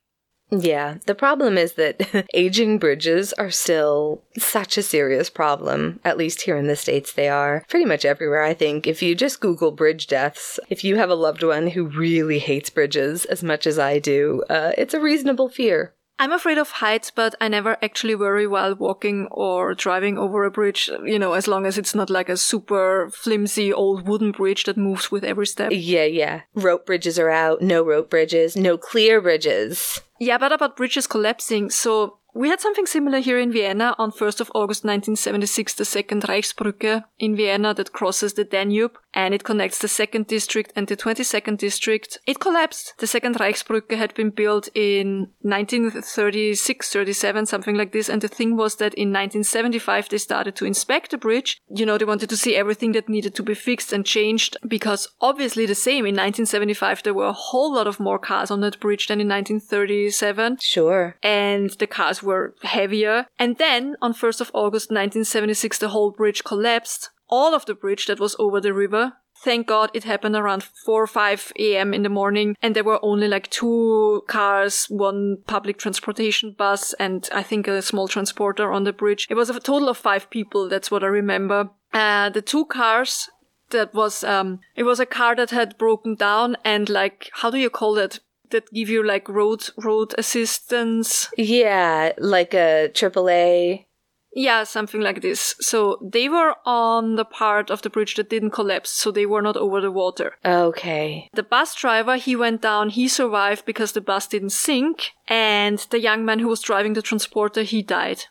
[0.51, 5.99] Yeah, the problem is that aging bridges are still such a serious problem.
[6.03, 7.63] At least here in the States, they are.
[7.69, 8.87] Pretty much everywhere, I think.
[8.87, 12.69] If you just Google bridge deaths, if you have a loved one who really hates
[12.69, 15.93] bridges as much as I do, uh, it's a reasonable fear.
[16.21, 20.51] I'm afraid of heights, but I never actually worry while walking or driving over a
[20.51, 24.65] bridge, you know, as long as it's not like a super flimsy old wooden bridge
[24.65, 25.71] that moves with every step.
[25.73, 26.41] Yeah, yeah.
[26.53, 30.01] Rope bridges are out, no rope bridges, no clear bridges.
[30.19, 34.39] Yeah, but about bridges collapsing, so we had something similar here in Vienna on 1st
[34.39, 39.79] of August 1976, the second Reichsbrücke in Vienna that crosses the Danube and it connects
[39.79, 42.19] the 2nd district and the 22nd district.
[42.25, 42.93] It collapsed.
[42.99, 48.07] The second Reichsbrücke had been built in 1936, 37, something like this.
[48.07, 51.59] And the thing was that in 1975 they started to inspect the bridge.
[51.69, 55.09] You know, they wanted to see everything that needed to be fixed and changed because
[55.19, 58.79] obviously the same in 1975 there were a whole lot of more cars on that
[58.79, 60.59] bridge than in 1937.
[60.61, 61.17] Sure.
[61.23, 62.28] And the cars were
[62.63, 63.25] heavier.
[63.37, 68.07] And then on 1st of August 1976 the whole bridge collapsed all of the bridge
[68.07, 69.13] that was over the river.
[69.41, 71.93] Thank God it happened around 4 or 5 a.m.
[71.93, 77.29] in the morning and there were only like two cars, one public transportation bus and
[77.33, 79.27] I think a small transporter on the bridge.
[79.29, 80.67] It was a total of five people.
[80.67, 81.69] That's what I remember.
[81.93, 83.29] Uh, the two cars
[83.69, 87.57] that was, um, it was a car that had broken down and like, how do
[87.57, 88.19] you call it?
[88.51, 91.29] That give you like road, road assistance.
[91.37, 93.85] Yeah, like a AAA
[94.33, 95.55] yeah, something like this.
[95.59, 99.41] So they were on the part of the bridge that didn't collapse, so they were
[99.41, 100.35] not over the water.
[100.45, 101.29] Okay.
[101.33, 105.99] The bus driver, he went down, he survived because the bus didn't sink, and the
[105.99, 108.25] young man who was driving the transporter, he died.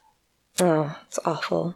[0.60, 1.74] Oh, it's awful.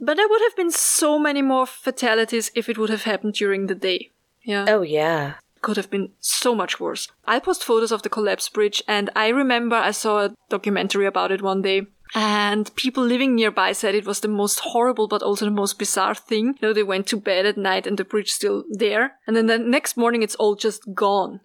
[0.00, 3.66] But there would have been so many more fatalities if it would have happened during
[3.66, 4.10] the day.
[4.42, 4.64] Yeah.
[4.68, 5.34] Oh, yeah.
[5.62, 7.08] Could have been so much worse.
[7.26, 11.32] I post photos of the collapsed bridge, and I remember I saw a documentary about
[11.32, 15.44] it one day and people living nearby said it was the most horrible but also
[15.44, 16.58] the most bizarre thing.
[16.60, 19.12] You know, they went to bed at night and the bridge still there.
[19.26, 21.40] And then the next morning it's all just gone.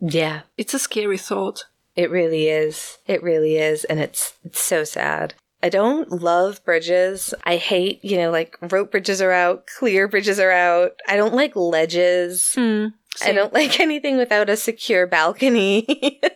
[0.00, 0.42] Yeah.
[0.56, 1.66] It's a scary thought.
[1.94, 2.98] It really is.
[3.06, 3.84] It really is.
[3.84, 5.34] And it's, it's so sad.
[5.62, 7.34] I don't love bridges.
[7.44, 10.92] I hate, you know, like rope bridges are out, clear bridges are out.
[11.06, 12.54] I don't like ledges.
[12.56, 16.20] Mm, I don't like anything without a secure balcony.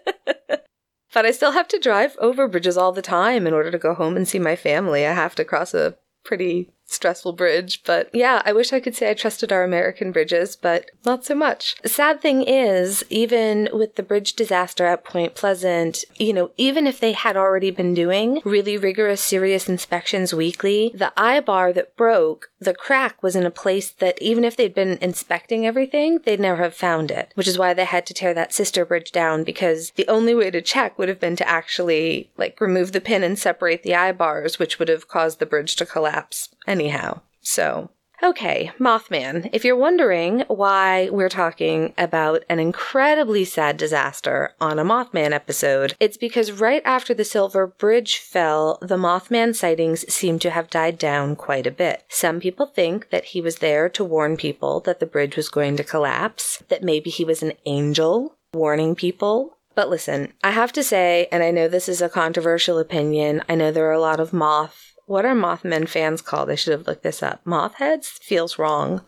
[1.15, 3.95] But I still have to drive over bridges all the time in order to go
[3.95, 5.07] home and see my family.
[5.07, 7.83] I have to cross a pretty stressful bridge.
[7.85, 11.35] But yeah, I wish I could say I trusted our American bridges, but not so
[11.35, 11.77] much.
[11.85, 17.01] Sad thing is, even with the bridge disaster at Point Pleasant, you know, even if
[17.01, 22.75] they had already been doing really rigorous, serious inspections weekly, the eyebar that broke, the
[22.75, 26.75] crack was in a place that even if they'd been inspecting everything, they'd never have
[26.75, 30.09] found it, which is why they had to tear that sister bridge down because the
[30.09, 33.83] only way to check would have been to actually like remove the pin and separate
[33.83, 37.21] the eyebars, which would have caused the bridge to collapse anyhow.
[37.41, 44.81] So, okay, Mothman, if you're wondering why we're talking about an incredibly sad disaster on
[44.81, 50.41] a Mothman episode, it's because right after the Silver Bridge fell, the Mothman sightings seem
[50.41, 52.03] to have died down quite a bit.
[52.09, 55.77] Some people think that he was there to warn people that the bridge was going
[55.77, 60.85] to collapse, that maybe he was an angel warning people but listen, I have to
[60.85, 64.21] say, and I know this is a controversial opinion, I know there are a lot
[64.21, 66.51] of moth what are Mothman fans called?
[66.51, 67.45] I should have looked this up.
[67.45, 69.03] Mothheads feels wrong.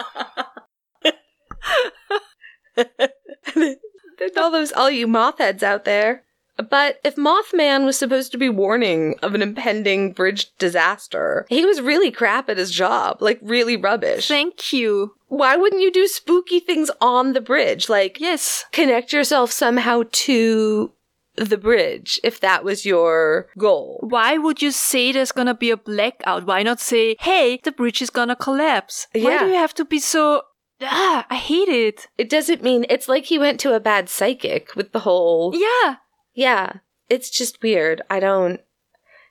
[2.77, 6.25] there's all those all you mothheads out there.
[6.57, 11.81] But if Mothman was supposed to be warning of an impending bridge disaster, he was
[11.81, 14.29] really crap at his job, like really rubbish.
[14.29, 15.15] Thank you.
[15.27, 17.89] Why wouldn't you do spooky things on the bridge?
[17.89, 20.93] Like, yes, connect yourself somehow to
[21.37, 23.99] the bridge if that was your goal.
[24.03, 26.47] Why would you say there's gonna be a blackout?
[26.47, 29.07] Why not say, hey, the bridge is gonna collapse?
[29.15, 29.25] Yeah.
[29.25, 30.43] Why do you have to be so.
[30.81, 32.09] Ah, I hate it.
[32.19, 35.53] It doesn't mean it's like he went to a bad psychic with the whole.
[35.55, 35.97] Yeah.
[36.35, 36.79] Yeah,
[37.09, 38.03] it's just weird.
[38.11, 38.61] I don't.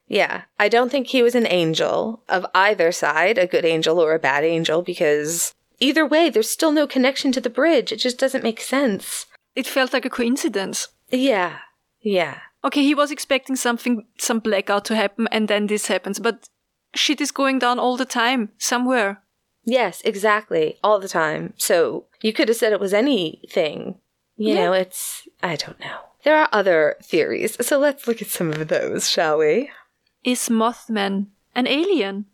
[0.08, 4.14] Yeah, I don't think he was an angel of either side, a good angel or
[4.14, 7.92] a bad angel, because either way, there's still no connection to the bridge.
[7.92, 9.26] It just doesn't make sense.
[9.56, 10.90] It felt like a coincidence.
[11.10, 11.60] Yeah,
[12.04, 12.38] yeah.
[12.66, 16.48] Okay, he was expecting something, some blackout to happen, and then this happens, but
[16.96, 19.22] shit is going down all the time, somewhere.
[19.66, 20.78] Yes, exactly.
[20.84, 21.54] All the time.
[21.58, 24.00] So you could have said it was anything.
[24.38, 24.66] You Yeah.
[24.66, 25.28] know, it's.
[25.42, 25.98] I don't know.
[26.24, 27.58] There are other theories.
[27.66, 29.70] So let's look at some of those, shall we?
[30.24, 32.26] Is Mothman an alien?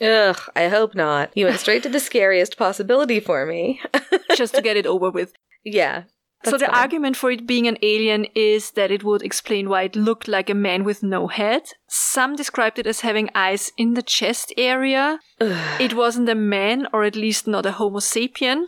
[0.00, 1.30] Ugh, I hope not.
[1.36, 3.80] You went straight to the scariest possibility for me.
[4.36, 5.34] Just to get it over with.
[5.62, 6.04] yeah.
[6.44, 9.96] So the argument for it being an alien is that it would explain why it
[9.96, 11.62] looked like a man with no head.
[11.88, 15.20] Some described it as having eyes in the chest area.
[15.40, 18.66] It wasn't a man, or at least not a Homo sapien.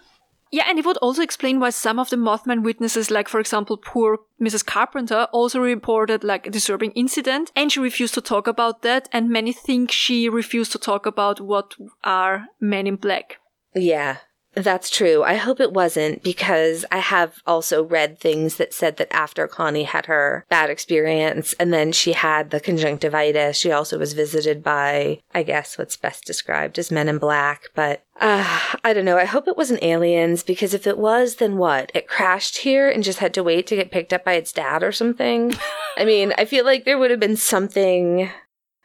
[0.53, 3.77] Yeah, and it would also explain why some of the Mothman witnesses, like for example
[3.77, 4.65] poor Mrs.
[4.65, 9.29] Carpenter, also reported like a disturbing incident, and she refused to talk about that, and
[9.29, 11.75] many think she refused to talk about what
[12.05, 13.39] are men in black.
[13.75, 14.19] Yeah,
[14.57, 15.23] that's true.
[15.23, 19.85] I hope it wasn't because I have also read things that said that after Connie
[19.85, 25.21] had her bad experience and then she had the conjunctivitis, she also was visited by,
[25.35, 27.65] I guess, what's best described as men in black.
[27.75, 29.19] But uh, I don't know.
[29.19, 31.93] I hope it wasn't aliens because if it was, then what?
[31.95, 34.83] It crashed here and just had to wait to get picked up by its dad
[34.83, 35.55] or something?
[35.99, 38.31] I mean, I feel like there would have been something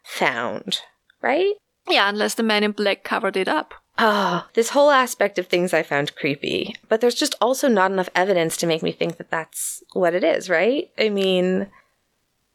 [0.03, 0.81] found,
[1.21, 1.53] right?
[1.87, 3.73] Yeah, unless the man in black covered it up.
[3.97, 6.75] Oh, this whole aspect of things I found creepy.
[6.89, 10.23] But there's just also not enough evidence to make me think that that's what it
[10.23, 10.89] is, right?
[10.97, 11.67] I mean,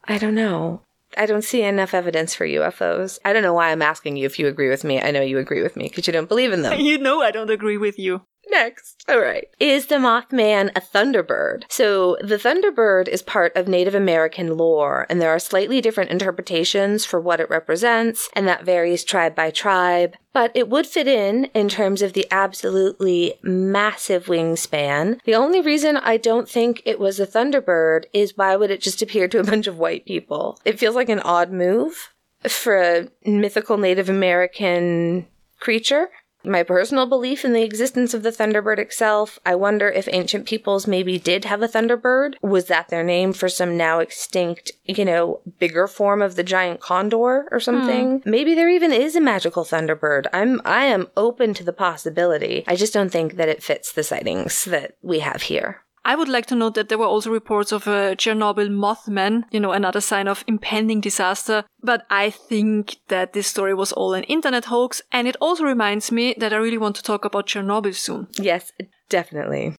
[0.05, 0.83] I don't know.
[1.17, 3.19] I don't see enough evidence for UFOs.
[3.25, 5.01] I don't know why I'm asking you if you agree with me.
[5.01, 6.79] I know you agree with me because you don't believe in them.
[6.87, 8.23] You know I don't agree with you.
[8.57, 9.05] Next.
[9.07, 9.49] All right.
[9.61, 11.65] Is the Mothman a Thunderbird?
[11.69, 17.05] So, the Thunderbird is part of Native American lore, and there are slightly different interpretations
[17.05, 20.15] for what it represents, and that varies tribe by tribe.
[20.33, 25.21] But it would fit in in terms of the absolutely massive wingspan.
[25.25, 29.03] The only reason I don't think it was a Thunderbird is why would it just
[29.03, 30.59] appear to a bunch of white people?
[30.65, 32.15] It feels like an odd move
[32.49, 35.27] for a mythical Native American
[35.61, 36.09] creature.
[36.47, 40.87] My personal belief in the existence of the Thunderbird itself, I wonder if ancient peoples
[40.87, 42.35] maybe did have a Thunderbird.
[42.41, 46.81] Was that their name for some now extinct, you know, bigger form of the giant
[46.81, 48.21] condor or something?
[48.21, 48.31] Hmm.
[48.31, 50.27] Maybe there even is a magical Thunderbird.
[50.33, 52.65] I'm I am open to the possibility.
[52.69, 55.83] I just don't think that it fits the sightings that we have here.
[56.07, 59.59] I would like to note that there were also reports of a Chernobyl Mothman, you
[59.59, 61.65] know, another sign of impending disaster.
[61.83, 65.03] But I think that this story was all an internet hoax.
[65.11, 68.29] And it also reminds me that I really want to talk about Chernobyl soon.
[68.39, 68.71] Yes,
[69.09, 69.75] definitely.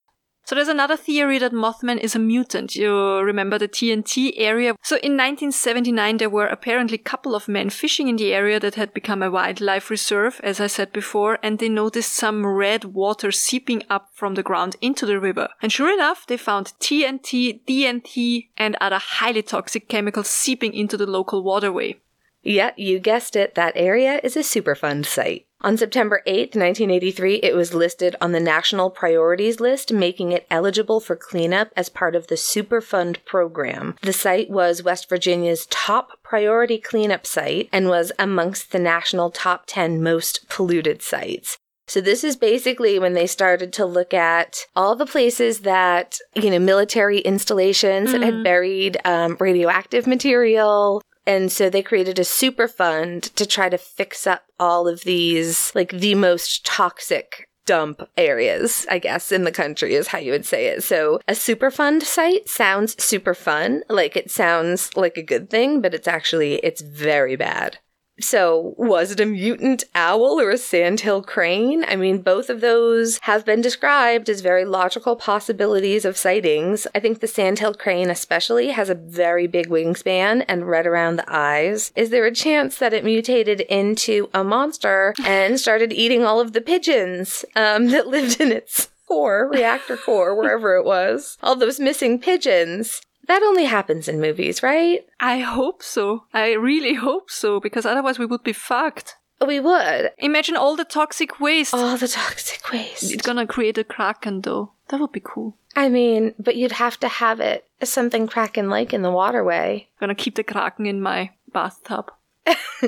[0.47, 2.73] So there's another theory that Mothman is a mutant.
[2.73, 4.75] You remember the TNT area?
[4.81, 8.75] So in 1979, there were apparently a couple of men fishing in the area that
[8.75, 13.29] had become a wildlife reserve, as I said before, and they noticed some red water
[13.29, 15.49] seeping up from the ground into the river.
[15.61, 21.07] And sure enough, they found TNT, DNT, and other highly toxic chemicals seeping into the
[21.07, 21.99] local waterway.
[22.41, 23.55] Yeah, you guessed it.
[23.55, 25.46] That area is a Superfund site.
[25.61, 30.99] On September 8th, 1983, it was listed on the National Priorities List, making it eligible
[30.99, 33.95] for cleanup as part of the Superfund program.
[34.03, 39.63] The site was West Virginia's top priority cleanup site and was amongst the national top
[39.65, 41.57] 10 most polluted sites.
[41.87, 46.49] So this is basically when they started to look at all the places that, you
[46.51, 51.01] know, military installations that had buried um, radioactive material.
[51.27, 55.75] And so they created a super fund to try to fix up all of these,
[55.75, 60.45] like the most toxic dump areas, I guess, in the country is how you would
[60.45, 60.83] say it.
[60.83, 63.83] So a Superfund site sounds super fun.
[63.89, 67.79] Like it sounds like a good thing, but it's actually, it's very bad.
[68.19, 71.85] So, was it a mutant owl or a sandhill crane?
[71.87, 76.87] I mean, both of those have been described as very logical possibilities of sightings.
[76.95, 81.31] I think the sandhill crane, especially, has a very big wingspan and red around the
[81.31, 81.91] eyes.
[81.95, 86.53] Is there a chance that it mutated into a monster and started eating all of
[86.53, 91.37] the pigeons um, that lived in its core, reactor core, wherever it was?
[91.43, 93.01] All those missing pigeons.
[93.27, 95.05] That only happens in movies, right?
[95.19, 96.23] I hope so.
[96.33, 99.15] I really hope so, because otherwise we would be fucked.
[99.45, 100.11] We would.
[100.17, 101.73] Imagine all the toxic waste.
[101.73, 103.11] All the toxic waste.
[103.11, 104.71] It's gonna create a kraken though.
[104.87, 105.55] That would be cool.
[105.75, 109.87] I mean, but you'd have to have it something kraken like in the waterway.
[110.01, 112.11] I'm gonna keep the kraken in my bathtub.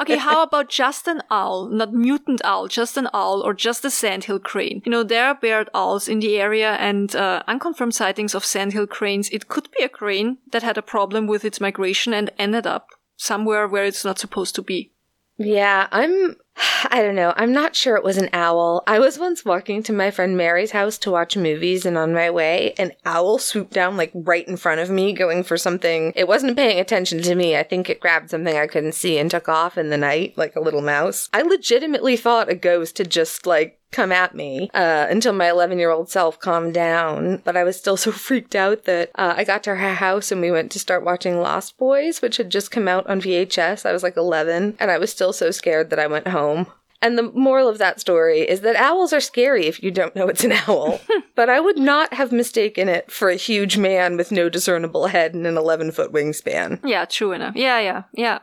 [0.00, 3.90] okay, how about just an owl, not mutant owl, just an owl or just a
[3.90, 4.82] sandhill crane?
[4.84, 8.86] You know, there are barred owls in the area and uh, unconfirmed sightings of sandhill
[8.86, 9.28] cranes.
[9.30, 12.88] It could be a crane that had a problem with its migration and ended up
[13.16, 14.92] somewhere where it's not supposed to be.
[15.38, 16.36] Yeah, I'm.
[16.90, 17.34] I don't know.
[17.36, 18.82] I'm not sure it was an owl.
[18.86, 22.30] I was once walking to my friend Mary's house to watch movies, and on my
[22.30, 26.12] way, an owl swooped down like right in front of me, going for something.
[26.16, 27.56] It wasn't paying attention to me.
[27.56, 30.56] I think it grabbed something I couldn't see and took off in the night like
[30.56, 31.28] a little mouse.
[31.32, 35.78] I legitimately thought a ghost had just like come at me uh, until my 11
[35.78, 37.38] year old self calmed down.
[37.44, 40.40] But I was still so freaked out that uh, I got to her house and
[40.40, 43.86] we went to start watching Lost Boys, which had just come out on VHS.
[43.86, 46.66] I was like 11 and I was still so scared that I went home.
[47.02, 50.28] And the moral of that story is that owls are scary if you don't know
[50.28, 51.00] it's an owl.
[51.34, 55.34] but I would not have mistaken it for a huge man with no discernible head
[55.34, 56.80] and an 11 foot wingspan.
[56.84, 57.54] Yeah, true enough.
[57.56, 58.38] Yeah, yeah, yeah.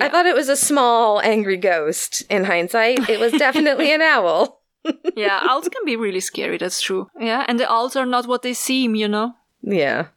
[0.00, 2.22] I thought it was a small, angry ghost.
[2.28, 4.60] In hindsight, it was definitely an owl.
[5.16, 7.08] yeah, owls can be really scary, that's true.
[7.18, 9.32] Yeah, and the owls are not what they seem, you know?
[9.62, 10.08] Yeah.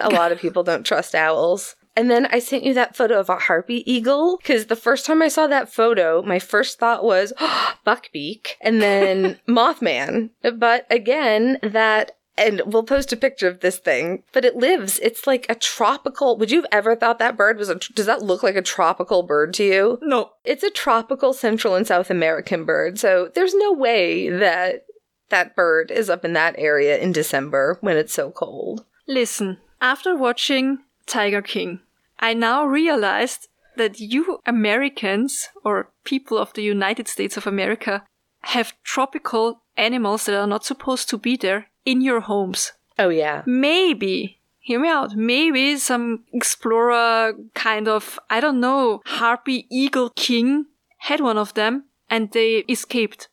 [0.00, 1.76] A lot of people don't trust owls.
[1.96, 5.22] And then I sent you that photo of a harpy eagle because the first time
[5.22, 7.32] I saw that photo, my first thought was
[7.86, 10.30] Buckbeak and then Mothman.
[10.42, 14.98] But again, that, and we'll post a picture of this thing, but it lives.
[15.00, 16.36] It's like a tropical.
[16.36, 19.22] Would you have ever thought that bird was a, does that look like a tropical
[19.22, 19.98] bird to you?
[20.02, 20.32] No.
[20.44, 22.98] It's a tropical Central and South American bird.
[22.98, 24.84] So there's no way that
[25.30, 28.84] that bird is up in that area in December when it's so cold.
[29.08, 31.80] Listen, after watching Tiger King,
[32.20, 38.04] I now realized that you Americans, or people of the United States of America,
[38.40, 42.72] have tropical animals that are not supposed to be there in your homes.
[42.98, 43.42] Oh, yeah.
[43.46, 50.66] Maybe, hear me out, maybe some explorer kind of, I don't know, harpy eagle king
[50.98, 53.28] had one of them and they escaped.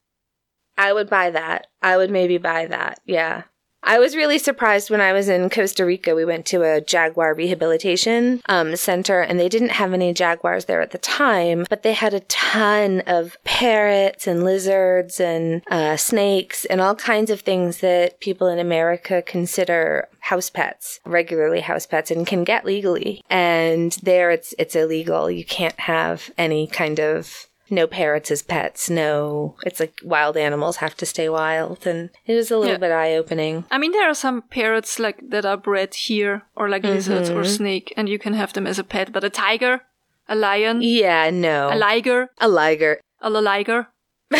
[0.77, 1.67] I would buy that.
[1.81, 2.99] I would maybe buy that.
[3.05, 3.43] Yeah.
[3.83, 6.15] I was really surprised when I was in Costa Rica.
[6.15, 10.81] We went to a jaguar rehabilitation um, center, and they didn't have any jaguars there
[10.81, 16.65] at the time, but they had a ton of parrots and lizards and uh, snakes
[16.65, 22.09] and all kinds of things that people in America consider house pets, regularly house pets,
[22.09, 23.21] and can get legally.
[23.29, 25.29] And there, it's it's illegal.
[25.29, 28.89] You can't have any kind of no parrots as pets.
[28.89, 32.77] No, it's like wild animals have to stay wild, and it was a little Yeah.
[32.79, 33.65] bit eye opening.
[33.71, 37.41] I mean, there are some parrots like that are bred here, or like lizards or
[37.41, 37.51] mm-hmm.
[37.57, 39.11] snake, and you can have them as a pet.
[39.11, 39.81] But a tiger,
[40.29, 43.87] a lion, Yeah, no, a liger, a liger, a liger,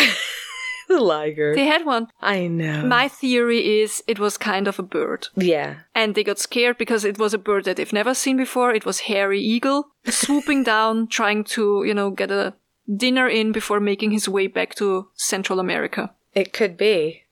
[0.90, 1.54] a liger.
[1.54, 2.08] they had one.
[2.20, 2.84] I know.
[2.86, 5.28] My theory is it was kind of a bird.
[5.36, 8.72] yeah, And they got scared because it was a bird that they've never seen before.
[8.72, 12.54] It was hairy eagle swooping down, trying to, you know, get a
[12.92, 16.14] dinner in before making his way back to Central America.
[16.34, 17.22] it could be.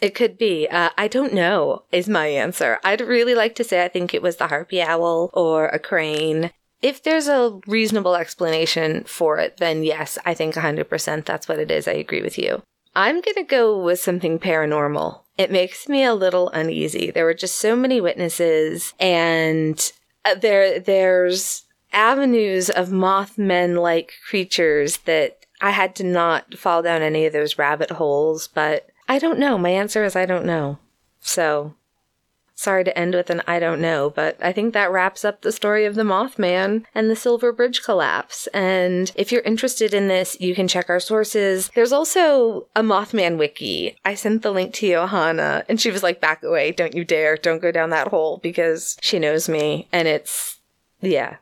[0.00, 0.66] It could be.
[0.68, 2.78] Uh, I don't know, is my answer.
[2.82, 6.50] I'd really like to say I think it was the harpy owl or a crane.
[6.80, 11.70] If there's a reasonable explanation for it, then yes, I think 100% that's what it
[11.70, 11.86] is.
[11.86, 12.62] I agree with you.
[12.96, 15.20] I'm going to go with something paranormal.
[15.36, 17.10] It makes me a little uneasy.
[17.10, 19.92] There were just so many witnesses and
[20.24, 27.02] uh, there there's avenues of Mothmen like creatures that I had to not fall down
[27.02, 29.58] any of those rabbit holes, but I don't know.
[29.58, 30.78] My answer is I don't know.
[31.20, 31.74] So
[32.54, 35.52] sorry to end with an I don't know, but I think that wraps up the
[35.52, 38.46] story of the Mothman and the Silver Bridge collapse.
[38.48, 41.70] And if you're interested in this, you can check our sources.
[41.74, 43.96] There's also a Mothman wiki.
[44.04, 46.72] I sent the link to Johanna and she was like, back away.
[46.72, 47.36] Don't you dare.
[47.36, 49.88] Don't go down that hole because she knows me.
[49.90, 50.60] And it's,
[51.00, 51.36] yeah,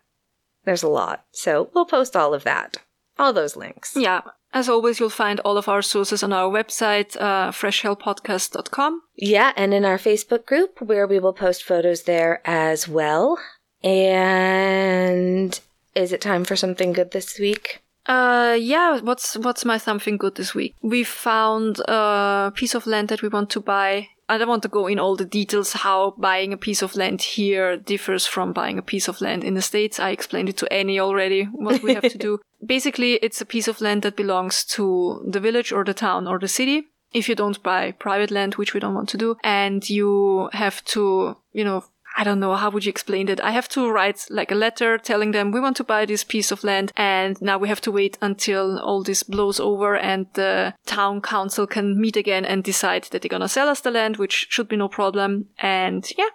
[0.68, 1.24] there's a lot.
[1.32, 2.76] So we'll post all of that.
[3.18, 3.96] All those links.
[3.96, 4.20] Yeah.
[4.52, 9.02] As always, you'll find all of our sources on our website, uh, freshhellpodcast.com.
[9.16, 13.38] Yeah, and in our Facebook group where we will post photos there as well.
[13.82, 15.58] And
[15.94, 17.82] is it time for something good this week?
[18.06, 20.74] Uh, yeah, what's, what's my something good this week?
[20.80, 24.08] We found a piece of land that we want to buy.
[24.28, 27.22] I don't want to go in all the details how buying a piece of land
[27.22, 29.98] here differs from buying a piece of land in the States.
[29.98, 32.38] I explained it to Annie already, what we have to do.
[32.64, 36.38] Basically, it's a piece of land that belongs to the village or the town or
[36.38, 36.88] the city.
[37.14, 40.84] If you don't buy private land, which we don't want to do, and you have
[40.86, 41.84] to, you know,
[42.18, 43.40] I don't know, how would you explain it?
[43.40, 46.50] I have to write like a letter telling them we want to buy this piece
[46.50, 50.74] of land and now we have to wait until all this blows over and the
[50.84, 54.48] town council can meet again and decide that they're gonna sell us the land, which
[54.50, 55.46] should be no problem.
[55.58, 56.30] And yeah,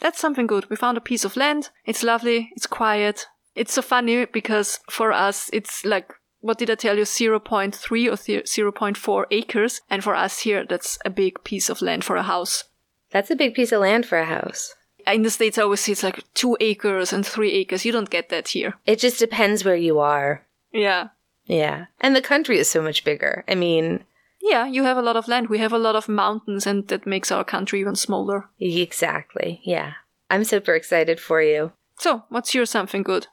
[0.00, 0.70] that's something good.
[0.70, 1.68] We found a piece of land.
[1.84, 2.50] It's lovely.
[2.56, 3.26] It's quiet.
[3.54, 7.04] It's so funny because for us, it's like, what did I tell you?
[7.04, 9.82] 0.3 or 0.4 acres.
[9.90, 12.64] And for us here, that's a big piece of land for a house.
[13.10, 14.74] That's a big piece of land for a house.
[15.06, 17.84] In the States, I always see it's like two acres and three acres.
[17.84, 18.74] You don't get that here.
[18.86, 20.46] It just depends where you are.
[20.72, 21.08] Yeah.
[21.46, 21.86] Yeah.
[22.00, 23.44] And the country is so much bigger.
[23.48, 24.04] I mean,
[24.40, 25.48] Yeah, you have a lot of land.
[25.48, 28.48] We have a lot of mountains, and that makes our country even smaller.
[28.60, 29.60] exactly.
[29.64, 29.92] Yeah.
[30.30, 31.72] I'm super excited for you.
[31.98, 33.26] So, what's your something good?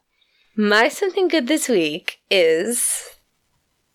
[0.56, 3.08] My something good this week is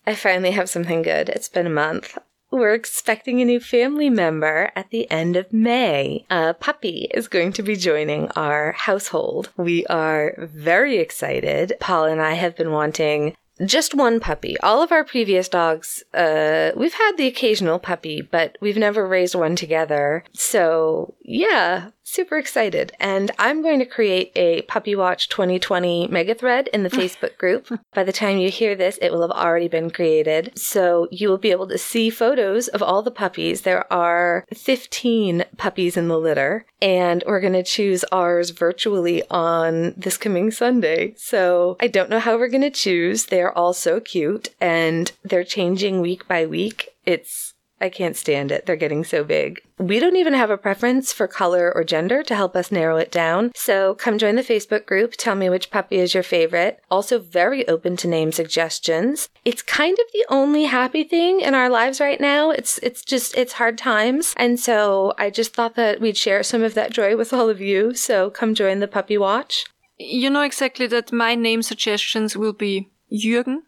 [0.06, 1.28] I finally have something good.
[1.28, 2.18] It's been a month.
[2.50, 6.24] We're expecting a new family member at the end of May.
[6.30, 9.50] A puppy is going to be joining our household.
[9.56, 11.74] We are very excited.
[11.78, 14.58] Paul and I have been wanting just one puppy.
[14.60, 19.34] All of our previous dogs, uh, we've had the occasional puppy, but we've never raised
[19.34, 20.24] one together.
[20.32, 22.92] So, yeah, super excited.
[22.98, 27.68] And I'm going to create a Puppy Watch 2020 mega thread in the Facebook group.
[27.94, 30.58] By the time you hear this, it will have already been created.
[30.58, 33.60] So you will be able to see photos of all the puppies.
[33.60, 39.92] There are 15 puppies in the litter, and we're going to choose ours virtually on
[39.98, 41.12] this coming Sunday.
[41.18, 43.26] So I don't know how we're going to choose.
[43.26, 46.88] They're all so cute, and they're changing week by week.
[47.04, 47.47] It's
[47.80, 48.66] I can't stand it.
[48.66, 49.60] They're getting so big.
[49.78, 53.12] We don't even have a preference for color or gender to help us narrow it
[53.12, 53.52] down.
[53.54, 55.14] So come join the Facebook group.
[55.16, 56.80] Tell me which puppy is your favorite.
[56.90, 59.28] Also, very open to name suggestions.
[59.44, 62.50] It's kind of the only happy thing in our lives right now.
[62.50, 66.62] It's it's just it's hard times, and so I just thought that we'd share some
[66.62, 67.94] of that joy with all of you.
[67.94, 69.64] So come join the Puppy Watch.
[69.98, 73.58] You know exactly that my name suggestions will be Jürgen,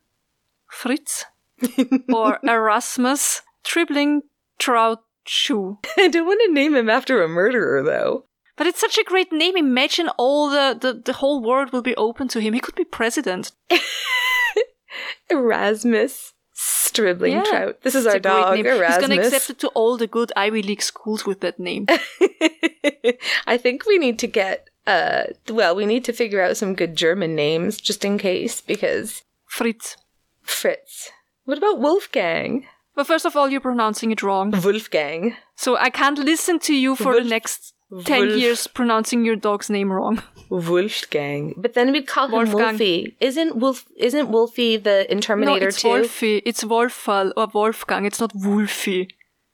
[0.69, 1.25] Fritz,
[2.13, 4.23] or Erasmus, Stribling
[4.59, 5.79] Trout Shue.
[5.99, 8.25] I don't want to name him after a murderer, though.
[8.57, 9.57] But it's such a great name.
[9.57, 12.53] Imagine all the, the, the whole world will be open to him.
[12.53, 13.53] He could be president.
[15.31, 17.45] Erasmus Stribling Yeah.
[17.45, 17.81] Trout.
[17.83, 18.67] This is our dog, name.
[18.67, 18.97] Erasmus.
[18.97, 21.87] He's gonna accept it to all the good Ivy League schools with that name.
[23.47, 26.97] I think we need to get uh well, we need to figure out some good
[26.97, 29.97] German names just in case because Fritz.
[30.43, 31.11] Fritz.
[31.45, 32.67] What about Wolfgang?
[32.95, 34.51] But first of all, you're pronouncing it wrong.
[34.51, 35.37] Wolfgang.
[35.57, 37.75] So I can't listen to you for Wolf- the next
[38.05, 40.23] 10 Wolf- years pronouncing your dog's name wrong.
[40.51, 41.55] Wolfgang.
[41.57, 42.71] But then we'd call him Wolfgang.
[42.79, 43.17] Wolfie.
[43.21, 45.89] Isn't Wolf isn't Wolfie the in no, Terminator it's 2?
[45.89, 46.43] Wolfie.
[46.45, 48.05] It's Wolfall or uh, Wolfgang.
[48.07, 49.09] It's not Wolfie.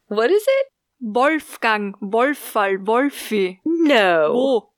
[0.08, 0.66] What is it?
[1.00, 3.60] Wolfgang, Wolfall, Wolfie.
[3.64, 4.32] No.
[4.34, 4.70] Oh.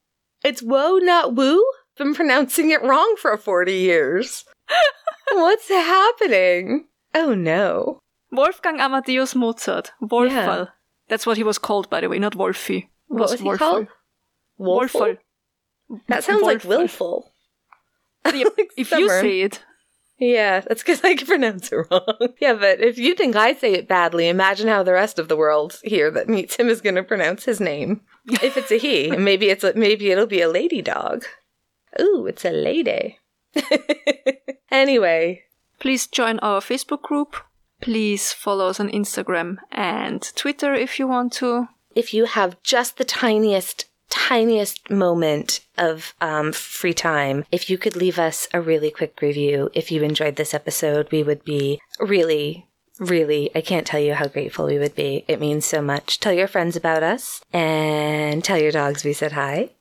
[0.43, 1.63] It's woe, not woo?
[1.97, 4.45] Been pronouncing it wrong for 40 years.
[5.31, 6.87] What's happening?
[7.15, 7.99] Oh no.
[8.31, 9.91] Wolfgang Amadeus Mozart.
[10.01, 10.69] Wolfall.
[11.07, 12.77] That's what he was called, by the way, not Wolfie.
[12.77, 13.57] It What was he Wolfall.
[13.57, 13.87] called?
[14.57, 15.01] Wolful?
[15.01, 15.17] Wolfall.
[16.07, 16.67] That sounds like Wolfall.
[16.77, 17.33] willful.
[18.25, 19.63] Yep, if you say it.
[20.19, 22.33] Yeah, that's because I can pronounce it wrong.
[22.41, 25.37] yeah, but if you think I say it badly, imagine how the rest of the
[25.37, 28.01] world here that meets him is going to pronounce his name.
[28.43, 31.23] If it's a he, maybe it's a, maybe it'll be a lady dog.
[31.99, 33.17] Ooh, it's a lady.
[34.69, 35.43] anyway,
[35.79, 37.37] Please join our Facebook group.
[37.81, 41.69] Please follow us on Instagram and Twitter if you want to.
[41.95, 47.95] if you have just the tiniest, tiniest moment of um, free time, if you could
[47.95, 52.67] leave us a really quick review, if you enjoyed this episode, we would be really,
[52.99, 55.25] really, I can't tell you how grateful we would be.
[55.27, 56.19] It means so much.
[56.19, 59.71] Tell your friends about us and tell your dogs we said hi,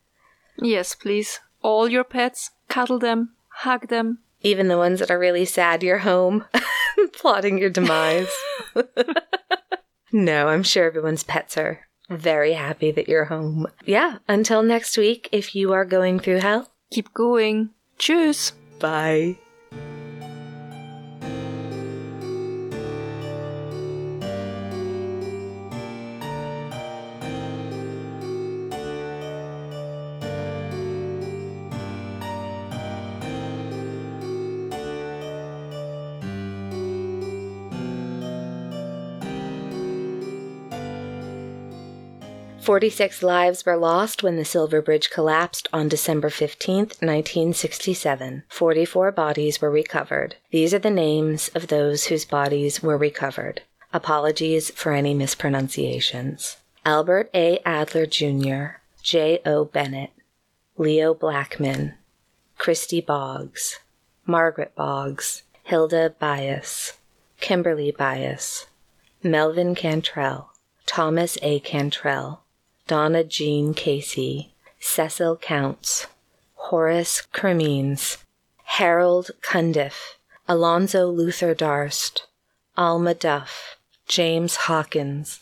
[0.61, 1.38] Yes, please.
[1.62, 4.18] All your pets, cuddle them, hug them.
[4.40, 6.44] even the ones that are really sad you're home,
[7.19, 8.31] plotting your demise.
[10.12, 13.66] no, I'm sure everyone's pets are very happy that you're home.
[13.85, 17.71] Yeah, until next week, if you are going through hell, Keep going.
[17.99, 18.53] Tschüss.
[18.79, 19.39] Bye.
[42.69, 48.43] Forty-six lives were lost when the Silver Bridge collapsed on December 15th, 1967.
[48.47, 50.37] Forty-four bodies were recovered.
[50.51, 53.62] These are the names of those whose bodies were recovered.
[53.95, 56.59] Apologies for any mispronunciations.
[56.85, 57.59] Albert A.
[57.64, 59.41] Adler Jr., J.
[59.47, 59.64] O.
[59.64, 60.11] Bennett,
[60.77, 61.95] Leo Blackman,
[62.59, 63.81] Christy Boggs,
[64.27, 66.99] Margaret Boggs, Hilda Byus,
[67.41, 68.66] Kimberly Byus,
[69.23, 70.53] Melvin Cantrell,
[70.85, 71.61] Thomas A.
[71.61, 72.43] Cantrell,
[72.89, 76.07] Donna Jean Casey, Cecil Counts,
[76.55, 78.16] Horace Cremeans,
[78.64, 80.16] Harold Cundiff,
[80.49, 82.26] Alonzo Luther Darst,
[82.78, 83.76] Alma Duff,
[84.07, 85.41] James Hawkins,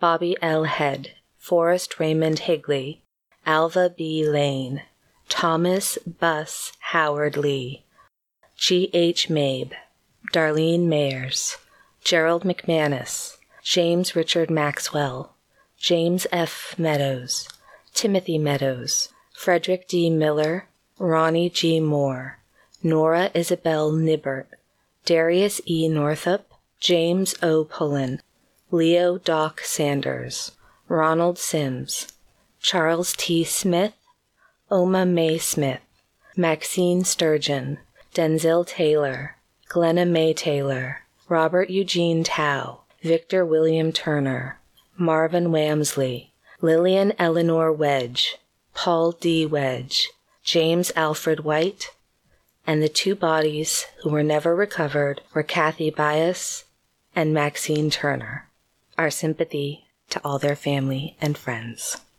[0.00, 0.64] Bobby L.
[0.64, 3.02] Head, Forrest Raymond Higley,
[3.44, 4.26] Alva B.
[4.26, 4.80] Lane,
[5.28, 7.84] Thomas Bus Howard Lee,
[8.56, 8.88] G.
[8.94, 9.28] H.
[9.28, 9.72] Mabe,
[10.32, 11.58] Darlene Mayers,
[12.02, 15.34] Gerald McManus, James Richard Maxwell,
[15.78, 16.74] James F.
[16.76, 17.48] Meadows,
[17.94, 20.10] Timothy Meadows, Frederick D.
[20.10, 20.66] Miller,
[20.98, 21.78] Ronnie G.
[21.78, 22.40] Moore,
[22.82, 24.48] Nora Isabel Nibert,
[25.04, 25.88] Darius E.
[25.88, 27.62] Northup, James O.
[27.62, 28.20] Pullen,
[28.72, 30.50] Leo Doc Sanders,
[30.88, 32.08] Ronald Sims,
[32.60, 33.44] Charles T.
[33.44, 33.94] Smith,
[34.72, 35.80] Oma Mae Smith,
[36.36, 37.78] Maxine Sturgeon,
[38.12, 39.36] Denzil Taylor,
[39.68, 44.57] Glenna Mae Taylor, Robert Eugene Towe, Victor William Turner,
[44.98, 46.30] Marvin Wamsley,
[46.60, 48.36] Lillian Eleanor Wedge,
[48.74, 49.46] Paul D.
[49.46, 50.10] Wedge,
[50.42, 51.92] James Alfred White,
[52.66, 56.64] and the two bodies who were never recovered were Kathy Byus
[57.14, 58.48] and Maxine Turner.
[58.98, 61.98] Our sympathy to all their family and friends.